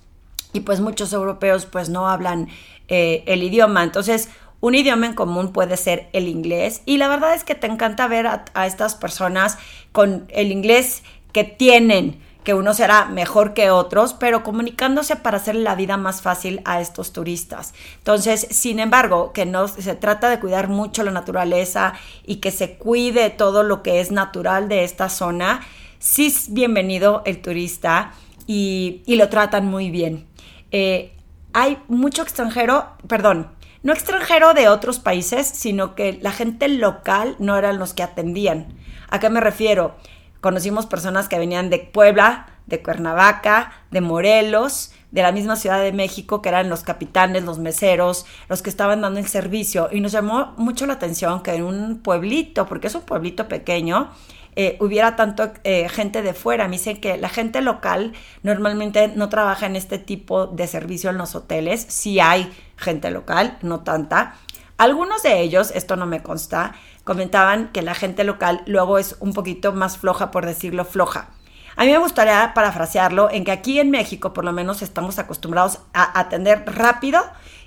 y 0.53 0.61
pues 0.61 0.79
muchos 0.79 1.11
europeos 1.11 1.65
pues 1.65 1.89
no 1.89 2.07
hablan 2.07 2.47
eh, 2.87 3.23
el 3.25 3.43
idioma. 3.43 3.83
Entonces, 3.83 4.29
un 4.59 4.75
idioma 4.75 5.05
en 5.07 5.13
común 5.13 5.51
puede 5.51 5.77
ser 5.77 6.09
el 6.13 6.27
inglés 6.27 6.81
y 6.85 6.97
la 6.97 7.07
verdad 7.07 7.33
es 7.33 7.43
que 7.43 7.55
te 7.55 7.67
encanta 7.67 8.07
ver 8.07 8.27
a 8.27 8.65
estas 8.65 8.95
personas 8.95 9.57
con 9.91 10.25
el 10.29 10.51
inglés 10.51 11.03
que 11.31 11.43
tienen 11.43 12.19
que 12.47 12.53
uno 12.53 12.73
será 12.73 13.07
mejor 13.07 13.53
que 13.53 13.71
otros, 13.71 14.13
pero 14.13 14.41
comunicándose 14.41 15.17
para 15.17 15.35
hacer 15.35 15.55
la 15.55 15.75
vida 15.75 15.97
más 15.97 16.21
fácil 16.21 16.61
a 16.63 16.79
estos 16.79 17.11
turistas. 17.11 17.73
Entonces, 17.97 18.47
sin 18.51 18.79
embargo, 18.79 19.33
que 19.33 19.45
no 19.45 19.67
se 19.67 19.95
trata 19.95 20.29
de 20.29 20.39
cuidar 20.39 20.69
mucho 20.69 21.03
la 21.03 21.11
naturaleza 21.11 21.91
y 22.25 22.37
que 22.37 22.51
se 22.51 22.77
cuide 22.77 23.31
todo 23.31 23.63
lo 23.63 23.83
que 23.83 23.99
es 23.99 24.11
natural 24.11 24.69
de 24.69 24.85
esta 24.85 25.09
zona, 25.09 25.59
sí 25.99 26.27
es 26.27 26.53
bienvenido 26.53 27.21
el 27.25 27.41
turista 27.41 28.13
y, 28.45 29.03
lo 29.07 29.27
tratan 29.27 29.65
muy 29.65 29.91
bien. 29.91 30.25
Eh, 30.71 31.11
hay 31.51 31.79
mucho 31.89 32.21
extranjero, 32.21 32.93
perdón, 33.09 33.49
no 33.83 33.91
extranjero 33.91 34.53
de 34.53 34.69
otros 34.69 34.99
países, 34.99 35.45
sino 35.45 35.95
que 35.95 36.17
la 36.21 36.31
gente 36.31 36.69
local 36.69 37.35
no 37.39 37.57
eran 37.57 37.77
los 37.77 37.93
que 37.93 38.03
atendían. 38.03 38.67
¿A 39.09 39.19
qué 39.19 39.29
me 39.29 39.41
refiero? 39.41 39.95
Conocimos 40.41 40.85
personas 40.85 41.27
que 41.27 41.39
venían 41.39 41.69
de 41.69 41.79
Puebla, 41.79 42.47
de 42.67 42.81
Cuernavaca, 42.81 43.71
de 43.91 44.01
Morelos, 44.01 44.91
de 45.11 45.21
la 45.21 45.31
misma 45.31 45.55
Ciudad 45.55 45.81
de 45.81 45.93
México, 45.93 46.41
que 46.41 46.49
eran 46.49 46.69
los 46.69 46.83
capitanes, 46.83 47.43
los 47.43 47.59
meseros, 47.59 48.25
los 48.49 48.61
que 48.61 48.69
estaban 48.69 49.01
dando 49.01 49.19
el 49.19 49.27
servicio. 49.27 49.89
Y 49.91 50.01
nos 50.01 50.11
llamó 50.11 50.53
mucho 50.57 50.85
la 50.85 50.93
atención 50.93 51.41
que 51.41 51.55
en 51.55 51.63
un 51.63 51.99
pueblito, 51.99 52.67
porque 52.67 52.87
es 52.87 52.95
un 52.95 53.01
pueblito 53.01 53.47
pequeño, 53.47 54.11
eh, 54.59 54.75
hubiera 54.79 55.15
tanto 55.15 55.51
eh, 55.63 55.87
gente 55.87 56.23
de 56.23 56.33
fuera. 56.33 56.67
Me 56.67 56.77
dicen 56.77 56.99
que 56.99 57.17
la 57.17 57.29
gente 57.29 57.61
local 57.61 58.13
normalmente 58.43 59.07
no 59.07 59.29
trabaja 59.29 59.67
en 59.67 59.75
este 59.75 59.99
tipo 59.99 60.47
de 60.47 60.67
servicio 60.67 61.09
en 61.09 61.17
los 61.17 61.35
hoteles. 61.35 61.85
Sí 61.89 62.19
hay 62.19 62.51
gente 62.75 63.11
local, 63.11 63.57
no 63.61 63.81
tanta. 63.81 64.35
Algunos 64.77 65.23
de 65.23 65.41
ellos, 65.41 65.71
esto 65.73 65.95
no 65.95 66.05
me 66.05 66.21
consta, 66.21 66.75
comentaban 67.03 67.69
que 67.69 67.81
la 67.81 67.95
gente 67.95 68.23
local 68.23 68.61
luego 68.67 68.99
es 68.99 69.15
un 69.19 69.33
poquito 69.33 69.73
más 69.73 69.97
floja, 69.97 70.29
por 70.29 70.45
decirlo 70.45 70.85
floja. 70.85 71.29
A 71.75 71.85
mí 71.85 71.91
me 71.91 71.97
gustaría 71.97 72.53
parafrasearlo 72.53 73.29
en 73.31 73.43
que 73.43 73.51
aquí 73.51 73.79
en 73.79 73.91
México 73.91 74.33
por 74.33 74.45
lo 74.45 74.51
menos 74.51 74.81
estamos 74.81 75.19
acostumbrados 75.19 75.79
a 75.93 76.19
atender 76.19 76.63
rápido 76.65 77.23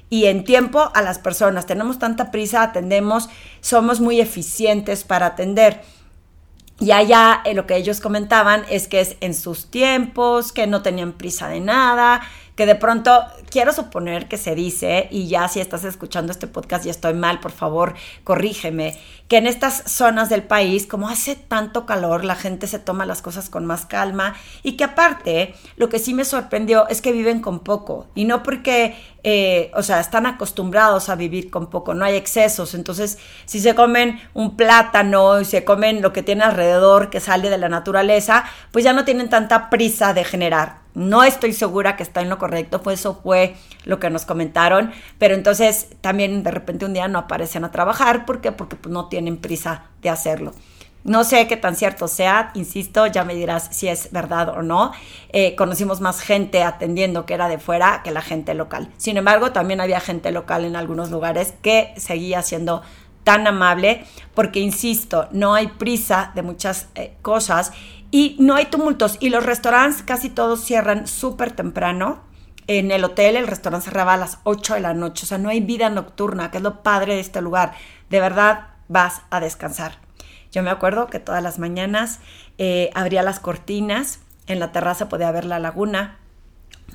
y 0.09 0.27
en 0.27 0.45
tiempo 0.45 0.91
a 0.95 1.03
las 1.03 1.19
personas. 1.19 1.67
Tenemos 1.67 1.99
tanta 1.99 2.31
prisa, 2.33 2.63
atendemos, 2.63 3.29
somos 3.61 4.01
muy 4.01 4.21
eficientes 4.21 5.05
para 5.05 5.27
atender. 5.27 5.83
Y 6.81 6.93
allá 6.93 7.43
eh, 7.45 7.55
lo 7.55 7.67
que 7.67 7.77
ellos 7.77 8.01
comentaban 8.01 8.65
es 8.71 8.89
que 8.89 9.01
es 9.01 9.17
en 9.21 9.35
sus 9.35 9.71
tiempos, 9.71 10.53
que 10.53 10.67
no 10.67 10.83
tenían 10.83 11.13
prisa 11.13 11.49
de 11.49 11.61
nada, 11.61 12.23
que 12.61 12.67
de 12.67 12.75
pronto 12.75 13.25
quiero 13.49 13.73
suponer 13.73 14.29
que 14.29 14.37
se 14.37 14.55
dice, 14.55 15.09
y 15.11 15.29
ya 15.29 15.49
si 15.49 15.61
estás 15.61 15.83
escuchando 15.85 16.31
este 16.31 16.47
podcast 16.47 16.85
y 16.85 16.91
estoy 16.91 17.15
mal, 17.15 17.41
por 17.41 17.53
favor, 17.53 17.95
corrígeme, 18.23 18.99
que 19.29 19.39
en 19.39 19.47
estas 19.47 19.83
zonas 19.87 20.29
del 20.29 20.43
país, 20.43 20.87
como 20.87 21.09
hace 21.09 21.37
tanto 21.37 21.87
calor, 21.87 22.23
la 22.23 22.35
gente 22.35 22.67
se 22.67 22.79
toma 22.79 23.07
las 23.07 23.23
cosas 23.23 23.49
con 23.49 23.65
más 23.65 23.87
calma 23.87 24.35
y 24.63 24.73
que 24.73 24.85
aparte, 24.85 25.55
lo 25.77 25.89
que 25.89 25.99
sí 25.99 26.13
me 26.13 26.27
sorprendió 26.27 26.87
es 26.89 27.01
que 27.01 27.13
viven 27.13 27.41
con 27.41 27.61
poco 27.61 28.09
y 28.15 28.27
no 28.27 28.43
porque, 28.43 28.95
eh, 29.23 29.71
o 29.75 29.83
sea, 29.83 29.99
están 29.99 30.27
acostumbrados 30.27 31.09
a 31.09 31.15
vivir 31.15 31.49
con 31.49 31.71
poco, 31.71 31.95
no 31.95 32.05
hay 32.05 32.17
excesos, 32.17 32.75
entonces 32.75 33.17
si 33.47 33.59
se 33.59 33.75
comen 33.75 34.21
un 34.35 34.55
plátano 34.59 35.41
y 35.41 35.47
se 35.47 35.65
comen 35.65 36.03
lo 36.03 36.13
que 36.13 36.23
tiene 36.23 36.45
alrededor 36.45 37.09
que 37.09 37.21
sale 37.21 37.49
de 37.49 37.57
la 37.57 37.71
naturaleza, 37.71 38.45
pues 38.71 38.85
ya 38.85 38.93
no 38.93 39.07
tienen 39.07 39.31
tanta 39.31 39.71
prisa 39.71 40.13
de 40.13 40.25
generar 40.25 40.80
no 40.95 41.23
estoy 41.23 41.53
segura 41.53 41.97
que 41.97 42.03
está 42.03 42.21
en 42.21 42.29
lo 42.29 42.39
correcto, 42.39 42.83
pues 42.83 43.01
eso 43.01 43.21
fue 43.23 43.57
lo 43.85 44.01
que 44.01 44.11
nos 44.11 44.25
comentaron, 44.25 44.93
pero 45.19 45.35
entonces 45.35 45.89
también 46.01 46.43
de 46.43 46.51
repente 46.51 46.85
un 46.85 46.93
día 46.93 47.09
no 47.09 47.19
aparecen 47.19 47.65
a 47.65 47.71
trabajar, 47.71 48.27
¿por 48.27 48.41
qué? 48.41 48.53
Porque 48.53 48.77
pues, 48.77 48.93
no 48.93 49.09
tienen 49.09 49.37
prisa 49.37 49.85
de 50.03 50.11
hacerlo. 50.11 50.53
No 51.03 51.25
sé 51.25 51.47
qué 51.47 51.57
tan 51.57 51.77
cierto 51.77 52.09
sea, 52.09 52.51
insisto, 52.55 53.07
ya 53.07 53.25
me 53.25 53.35
dirás 53.35 53.69
si 53.73 53.89
es 53.89 54.13
verdad 54.13 54.51
o 54.51 54.61
no. 54.61 54.93
Eh, 55.31 55.57
conocimos 55.57 56.03
más 56.03 56.21
gente 56.21 56.63
atendiendo 56.63 57.25
que 57.25 57.33
era 57.33 57.49
de 57.49 57.59
fuera 57.59 58.03
que 58.05 58.11
la 58.11 58.21
gente 58.21 58.53
local. 58.53 58.91
Sin 58.99 59.17
embargo, 59.17 59.51
también 59.51 59.81
había 59.81 59.99
gente 60.01 60.31
local 60.31 60.67
en 60.67 60.77
algunos 60.77 61.11
lugares 61.11 61.55
que 61.63 61.95
seguía 61.97 62.43
siendo 62.43 62.83
tan 63.25 63.47
amable, 63.47 64.05
porque 64.35 64.61
insisto, 64.61 65.29
no 65.31 65.55
hay 65.55 65.69
prisa 65.69 66.33
de 66.35 66.43
muchas 66.43 66.89
eh, 66.95 67.15
cosas 67.23 67.73
y 68.11 68.37
no 68.39 68.55
hay 68.55 68.67
tumultos. 68.67 69.17
Y 69.21 69.31
los 69.31 69.45
restaurantes 69.45 70.03
casi 70.03 70.31
todos 70.31 70.65
cierran 70.65 71.07
súper 71.07 71.53
temprano. 71.53 72.21
En 72.67 72.91
el 72.91 73.05
hotel 73.05 73.37
el 73.37 73.47
restaurante 73.47 73.87
cerraba 73.87 74.15
a 74.15 74.19
las 74.19 74.39
8 74.45 74.75
de 74.75 74.81
la 74.81 74.95
noche. 74.95 75.25
O 75.25 75.27
sea, 75.27 75.39
no 75.39 75.49
hay 75.49 75.61
vida 75.61 75.91
nocturna, 75.91 76.51
que 76.51 76.59
es 76.59 76.63
lo 76.63 76.83
padre 76.83 77.15
de 77.15 77.21
este 77.21 77.41
lugar. 77.41 77.73
De 78.09 78.21
verdad 78.21 78.69
vas 78.89 79.23
a 79.31 79.41
descansar. 79.41 79.99
Yo 80.53 80.63
me 80.63 80.71
acuerdo 80.71 81.07
que 81.07 81.21
todas 81.21 81.43
las 81.43 81.59
mañanas 81.59 82.21
eh, 82.59 82.91
abría 82.95 83.23
las 83.23 83.41
cortinas. 83.41 84.21
En 84.47 84.59
la 84.59 84.73
terraza 84.73 85.09
podía 85.09 85.31
ver 85.31 85.45
la 85.45 85.59
laguna. 85.59 86.19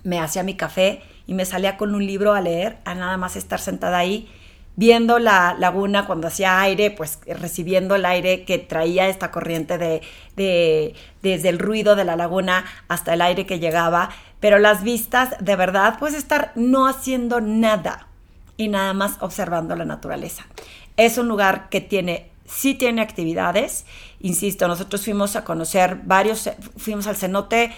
Me 0.04 0.20
hacía 0.20 0.44
mi 0.44 0.56
café 0.56 1.02
y 1.26 1.34
me 1.34 1.46
salía 1.46 1.78
con 1.78 1.96
un 1.96 2.06
libro 2.06 2.34
a 2.34 2.42
leer, 2.42 2.78
a 2.86 2.94
nada 2.96 3.18
más 3.18 3.36
estar 3.36 3.60
sentada 3.60 3.98
ahí 3.98 4.30
viendo 4.76 5.20
la 5.20 5.56
laguna 5.58 6.06
cuando 6.06 6.28
hacía 6.28 6.62
aire, 6.62 6.92
pues 6.92 7.20
recibiendo 7.26 7.96
el 7.96 8.06
aire 8.06 8.44
que 8.44 8.58
traía 8.58 9.08
esta 9.08 9.32
corriente 9.32 9.78
de, 9.78 10.02
de, 10.36 10.94
desde 11.22 11.50
el 11.50 11.60
ruido 11.60 11.96
de 11.96 12.06
la 12.06 12.16
laguna 12.16 12.66
hasta 12.88 13.14
el 13.14 13.22
aire 13.22 13.46
que 13.46 13.60
llegaba, 13.60 14.10
pero 14.40 14.60
las 14.60 14.84
vistas 14.84 15.36
de 15.40 15.56
verdad, 15.56 15.98
pues 16.00 16.14
estar 16.14 16.52
no 16.56 16.88
haciendo 16.88 17.42
nada 17.42 18.08
y 18.58 18.68
nada 18.68 18.94
más 18.94 19.18
observando 19.22 19.76
la 19.76 19.86
naturaleza. 19.86 20.46
Es 20.98 21.18
un 21.18 21.28
lugar 21.28 21.70
que 21.70 21.82
tiene, 21.82 22.30
sí 22.46 22.74
tiene 22.74 23.02
actividades, 23.02 23.86
insisto, 24.20 24.68
nosotros 24.68 25.04
fuimos 25.04 25.36
a 25.36 25.44
conocer 25.44 26.00
varios, 26.04 26.50
fuimos 26.78 27.08
al 27.08 27.16
cenote 27.16 27.74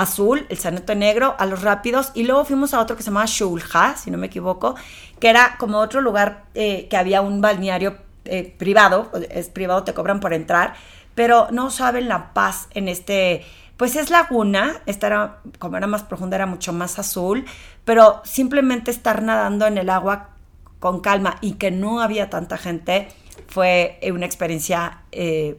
azul, 0.00 0.46
el 0.48 0.58
cenote 0.58 0.94
negro, 0.94 1.34
a 1.38 1.46
los 1.46 1.62
rápidos, 1.62 2.12
y 2.14 2.22
luego 2.22 2.44
fuimos 2.44 2.72
a 2.72 2.80
otro 2.80 2.96
que 2.96 3.02
se 3.02 3.10
llama 3.10 3.24
Shulha, 3.26 3.96
si 3.96 4.10
no 4.10 4.18
me 4.18 4.28
equivoco, 4.28 4.76
que 5.18 5.28
era 5.28 5.56
como 5.58 5.78
otro 5.78 6.00
lugar 6.00 6.44
eh, 6.54 6.86
que 6.88 6.96
había 6.96 7.20
un 7.20 7.40
balneario 7.40 7.96
eh, 8.24 8.54
privado, 8.56 9.10
es 9.30 9.48
privado, 9.48 9.82
te 9.82 9.94
cobran 9.94 10.20
por 10.20 10.32
entrar, 10.32 10.74
pero 11.14 11.48
no 11.50 11.70
saben 11.70 12.08
la 12.08 12.32
paz 12.32 12.68
en 12.74 12.86
este, 12.88 13.44
pues 13.76 13.96
es 13.96 14.10
laguna, 14.10 14.82
esta 14.86 15.08
era, 15.08 15.38
como 15.58 15.76
era 15.76 15.88
más 15.88 16.04
profunda, 16.04 16.36
era 16.36 16.46
mucho 16.46 16.72
más 16.72 16.98
azul, 16.98 17.44
pero 17.84 18.20
simplemente 18.24 18.92
estar 18.92 19.22
nadando 19.22 19.66
en 19.66 19.78
el 19.78 19.90
agua 19.90 20.30
con 20.78 21.00
calma 21.00 21.38
y 21.40 21.54
que 21.54 21.72
no 21.72 22.00
había 22.00 22.30
tanta 22.30 22.56
gente 22.56 23.08
fue 23.48 23.98
una 24.12 24.26
experiencia 24.26 25.02
eh, 25.10 25.56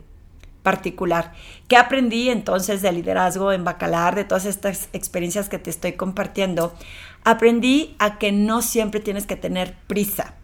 particular. 0.69 1.34
¿Qué 1.67 1.77
aprendí 1.77 2.29
entonces 2.29 2.84
de 2.84 2.91
liderazgo 2.91 3.51
en 3.51 3.63
Bacalar, 3.63 4.13
de 4.13 4.23
todas 4.23 4.45
estas 4.45 4.88
experiencias 4.93 5.49
que 5.49 5.58
te 5.58 5.71
estoy 5.71 5.93
compartiendo? 5.93 6.75
Aprendí 7.23 7.95
a 7.97 8.19
que 8.19 8.32
no 8.32 8.62
siempre 8.62 8.99
tienes 8.99 9.25
que 9.25 9.36
tener 9.36 9.73
prisa. 9.88 10.36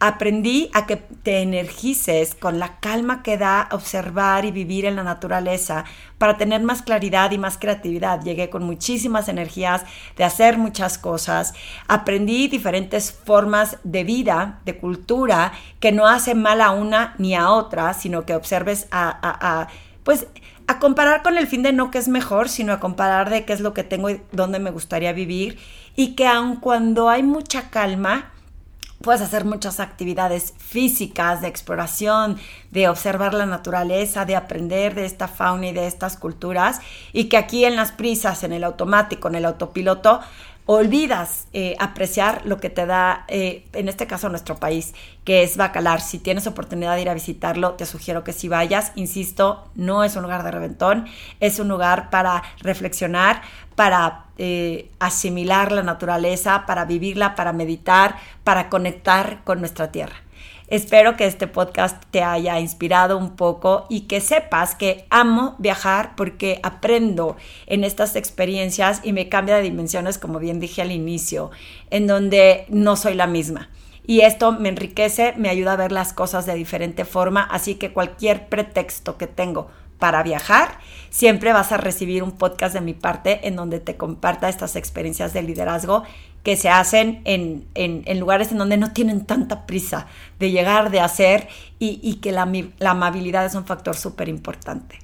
Aprendí 0.00 0.70
a 0.74 0.86
que 0.86 0.94
te 0.94 1.42
energices 1.42 2.36
con 2.36 2.60
la 2.60 2.78
calma 2.78 3.24
que 3.24 3.36
da 3.36 3.68
observar 3.72 4.44
y 4.44 4.52
vivir 4.52 4.84
en 4.84 4.94
la 4.94 5.02
naturaleza 5.02 5.84
para 6.18 6.36
tener 6.36 6.62
más 6.62 6.82
claridad 6.82 7.32
y 7.32 7.38
más 7.38 7.58
creatividad. 7.58 8.22
Llegué 8.22 8.48
con 8.48 8.62
muchísimas 8.62 9.28
energías 9.28 9.82
de 10.16 10.22
hacer 10.22 10.56
muchas 10.56 10.98
cosas. 10.98 11.52
Aprendí 11.88 12.46
diferentes 12.46 13.10
formas 13.10 13.78
de 13.82 14.04
vida, 14.04 14.60
de 14.64 14.78
cultura, 14.78 15.52
que 15.80 15.90
no 15.90 16.06
hacen 16.06 16.40
mal 16.40 16.60
a 16.60 16.70
una 16.70 17.16
ni 17.18 17.34
a 17.34 17.50
otra, 17.50 17.92
sino 17.92 18.24
que 18.24 18.36
observes 18.36 18.86
a, 18.92 19.66
pues 20.04 20.28
a 20.68 20.78
comparar 20.78 21.24
con 21.24 21.36
el 21.38 21.48
fin 21.48 21.64
de 21.64 21.72
no 21.72 21.90
que 21.90 21.98
es 21.98 22.06
mejor, 22.06 22.48
sino 22.48 22.72
a 22.72 22.78
comparar 22.78 23.30
de 23.30 23.44
qué 23.44 23.52
es 23.52 23.60
lo 23.60 23.74
que 23.74 23.82
tengo 23.82 24.10
y 24.10 24.20
dónde 24.30 24.60
me 24.60 24.70
gustaría 24.70 25.12
vivir. 25.12 25.58
Y 25.96 26.14
que 26.14 26.28
aun 26.28 26.54
cuando 26.54 27.08
hay 27.08 27.24
mucha 27.24 27.70
calma, 27.70 28.30
Puedes 29.00 29.22
hacer 29.22 29.44
muchas 29.44 29.78
actividades 29.78 30.54
físicas, 30.58 31.40
de 31.40 31.46
exploración, 31.46 32.36
de 32.72 32.88
observar 32.88 33.32
la 33.32 33.46
naturaleza, 33.46 34.24
de 34.24 34.34
aprender 34.34 34.96
de 34.96 35.04
esta 35.04 35.28
fauna 35.28 35.68
y 35.68 35.72
de 35.72 35.86
estas 35.86 36.16
culturas, 36.16 36.80
y 37.12 37.24
que 37.28 37.36
aquí 37.36 37.64
en 37.64 37.76
las 37.76 37.92
prisas, 37.92 38.42
en 38.42 38.52
el 38.52 38.64
automático, 38.64 39.28
en 39.28 39.36
el 39.36 39.44
autopiloto, 39.44 40.20
olvidas 40.70 41.46
eh, 41.54 41.76
apreciar 41.78 42.42
lo 42.44 42.58
que 42.58 42.68
te 42.68 42.84
da, 42.84 43.24
eh, 43.28 43.64
en 43.72 43.88
este 43.88 44.06
caso 44.06 44.28
nuestro 44.28 44.56
país, 44.56 44.92
que 45.24 45.42
es 45.42 45.56
Bacalar. 45.56 46.02
Si 46.02 46.18
tienes 46.18 46.46
oportunidad 46.46 46.94
de 46.94 47.00
ir 47.00 47.08
a 47.08 47.14
visitarlo, 47.14 47.72
te 47.72 47.86
sugiero 47.86 48.22
que 48.22 48.34
si 48.34 48.48
vayas. 48.48 48.92
Insisto, 48.94 49.64
no 49.74 50.04
es 50.04 50.14
un 50.14 50.24
lugar 50.24 50.42
de 50.42 50.50
reventón, 50.50 51.06
es 51.40 51.58
un 51.58 51.68
lugar 51.68 52.10
para 52.10 52.42
reflexionar, 52.58 53.40
para 53.76 54.26
eh, 54.36 54.90
asimilar 54.98 55.72
la 55.72 55.82
naturaleza, 55.82 56.66
para 56.66 56.84
vivirla, 56.84 57.34
para 57.34 57.54
meditar, 57.54 58.16
para 58.44 58.68
conectar 58.68 59.40
con 59.44 59.60
nuestra 59.60 59.90
tierra. 59.90 60.16
Espero 60.68 61.16
que 61.16 61.24
este 61.24 61.46
podcast 61.46 62.04
te 62.10 62.22
haya 62.22 62.60
inspirado 62.60 63.16
un 63.16 63.36
poco 63.36 63.86
y 63.88 64.02
que 64.02 64.20
sepas 64.20 64.74
que 64.74 65.06
amo 65.08 65.56
viajar 65.58 66.12
porque 66.14 66.60
aprendo 66.62 67.38
en 67.66 67.84
estas 67.84 68.16
experiencias 68.16 69.00
y 69.02 69.14
me 69.14 69.30
cambia 69.30 69.56
de 69.56 69.62
dimensiones, 69.62 70.18
como 70.18 70.38
bien 70.38 70.60
dije 70.60 70.82
al 70.82 70.92
inicio, 70.92 71.50
en 71.88 72.06
donde 72.06 72.66
no 72.68 72.96
soy 72.96 73.14
la 73.14 73.26
misma. 73.26 73.70
Y 74.06 74.20
esto 74.20 74.52
me 74.52 74.68
enriquece, 74.68 75.32
me 75.38 75.48
ayuda 75.48 75.72
a 75.72 75.76
ver 75.76 75.90
las 75.90 76.12
cosas 76.12 76.44
de 76.44 76.54
diferente 76.54 77.06
forma, 77.06 77.44
así 77.44 77.76
que 77.76 77.94
cualquier 77.94 78.50
pretexto 78.50 79.16
que 79.16 79.26
tengo 79.26 79.68
para 79.98 80.22
viajar, 80.22 80.78
siempre 81.10 81.52
vas 81.52 81.72
a 81.72 81.76
recibir 81.76 82.22
un 82.22 82.32
podcast 82.32 82.74
de 82.74 82.80
mi 82.80 82.94
parte 82.94 83.46
en 83.48 83.56
donde 83.56 83.80
te 83.80 83.96
comparta 83.96 84.48
estas 84.48 84.76
experiencias 84.76 85.32
de 85.32 85.42
liderazgo 85.42 86.04
que 86.42 86.56
se 86.56 86.70
hacen 86.70 87.20
en, 87.24 87.66
lugares 88.18 88.52
en 88.52 88.58
donde 88.58 88.76
no 88.76 88.92
tienen 88.92 89.26
tanta 89.26 89.66
prisa 89.66 90.06
de 90.38 90.50
llegar, 90.50 90.90
de 90.90 91.00
hacer 91.00 91.48
y, 91.78 92.14
que 92.16 92.32
la, 92.32 92.50
la 92.78 92.90
amabilidad 92.90 93.44
es 93.44 93.54
un 93.54 93.66
factor 93.66 93.96
súper 93.96 94.28
importante. 94.28 94.98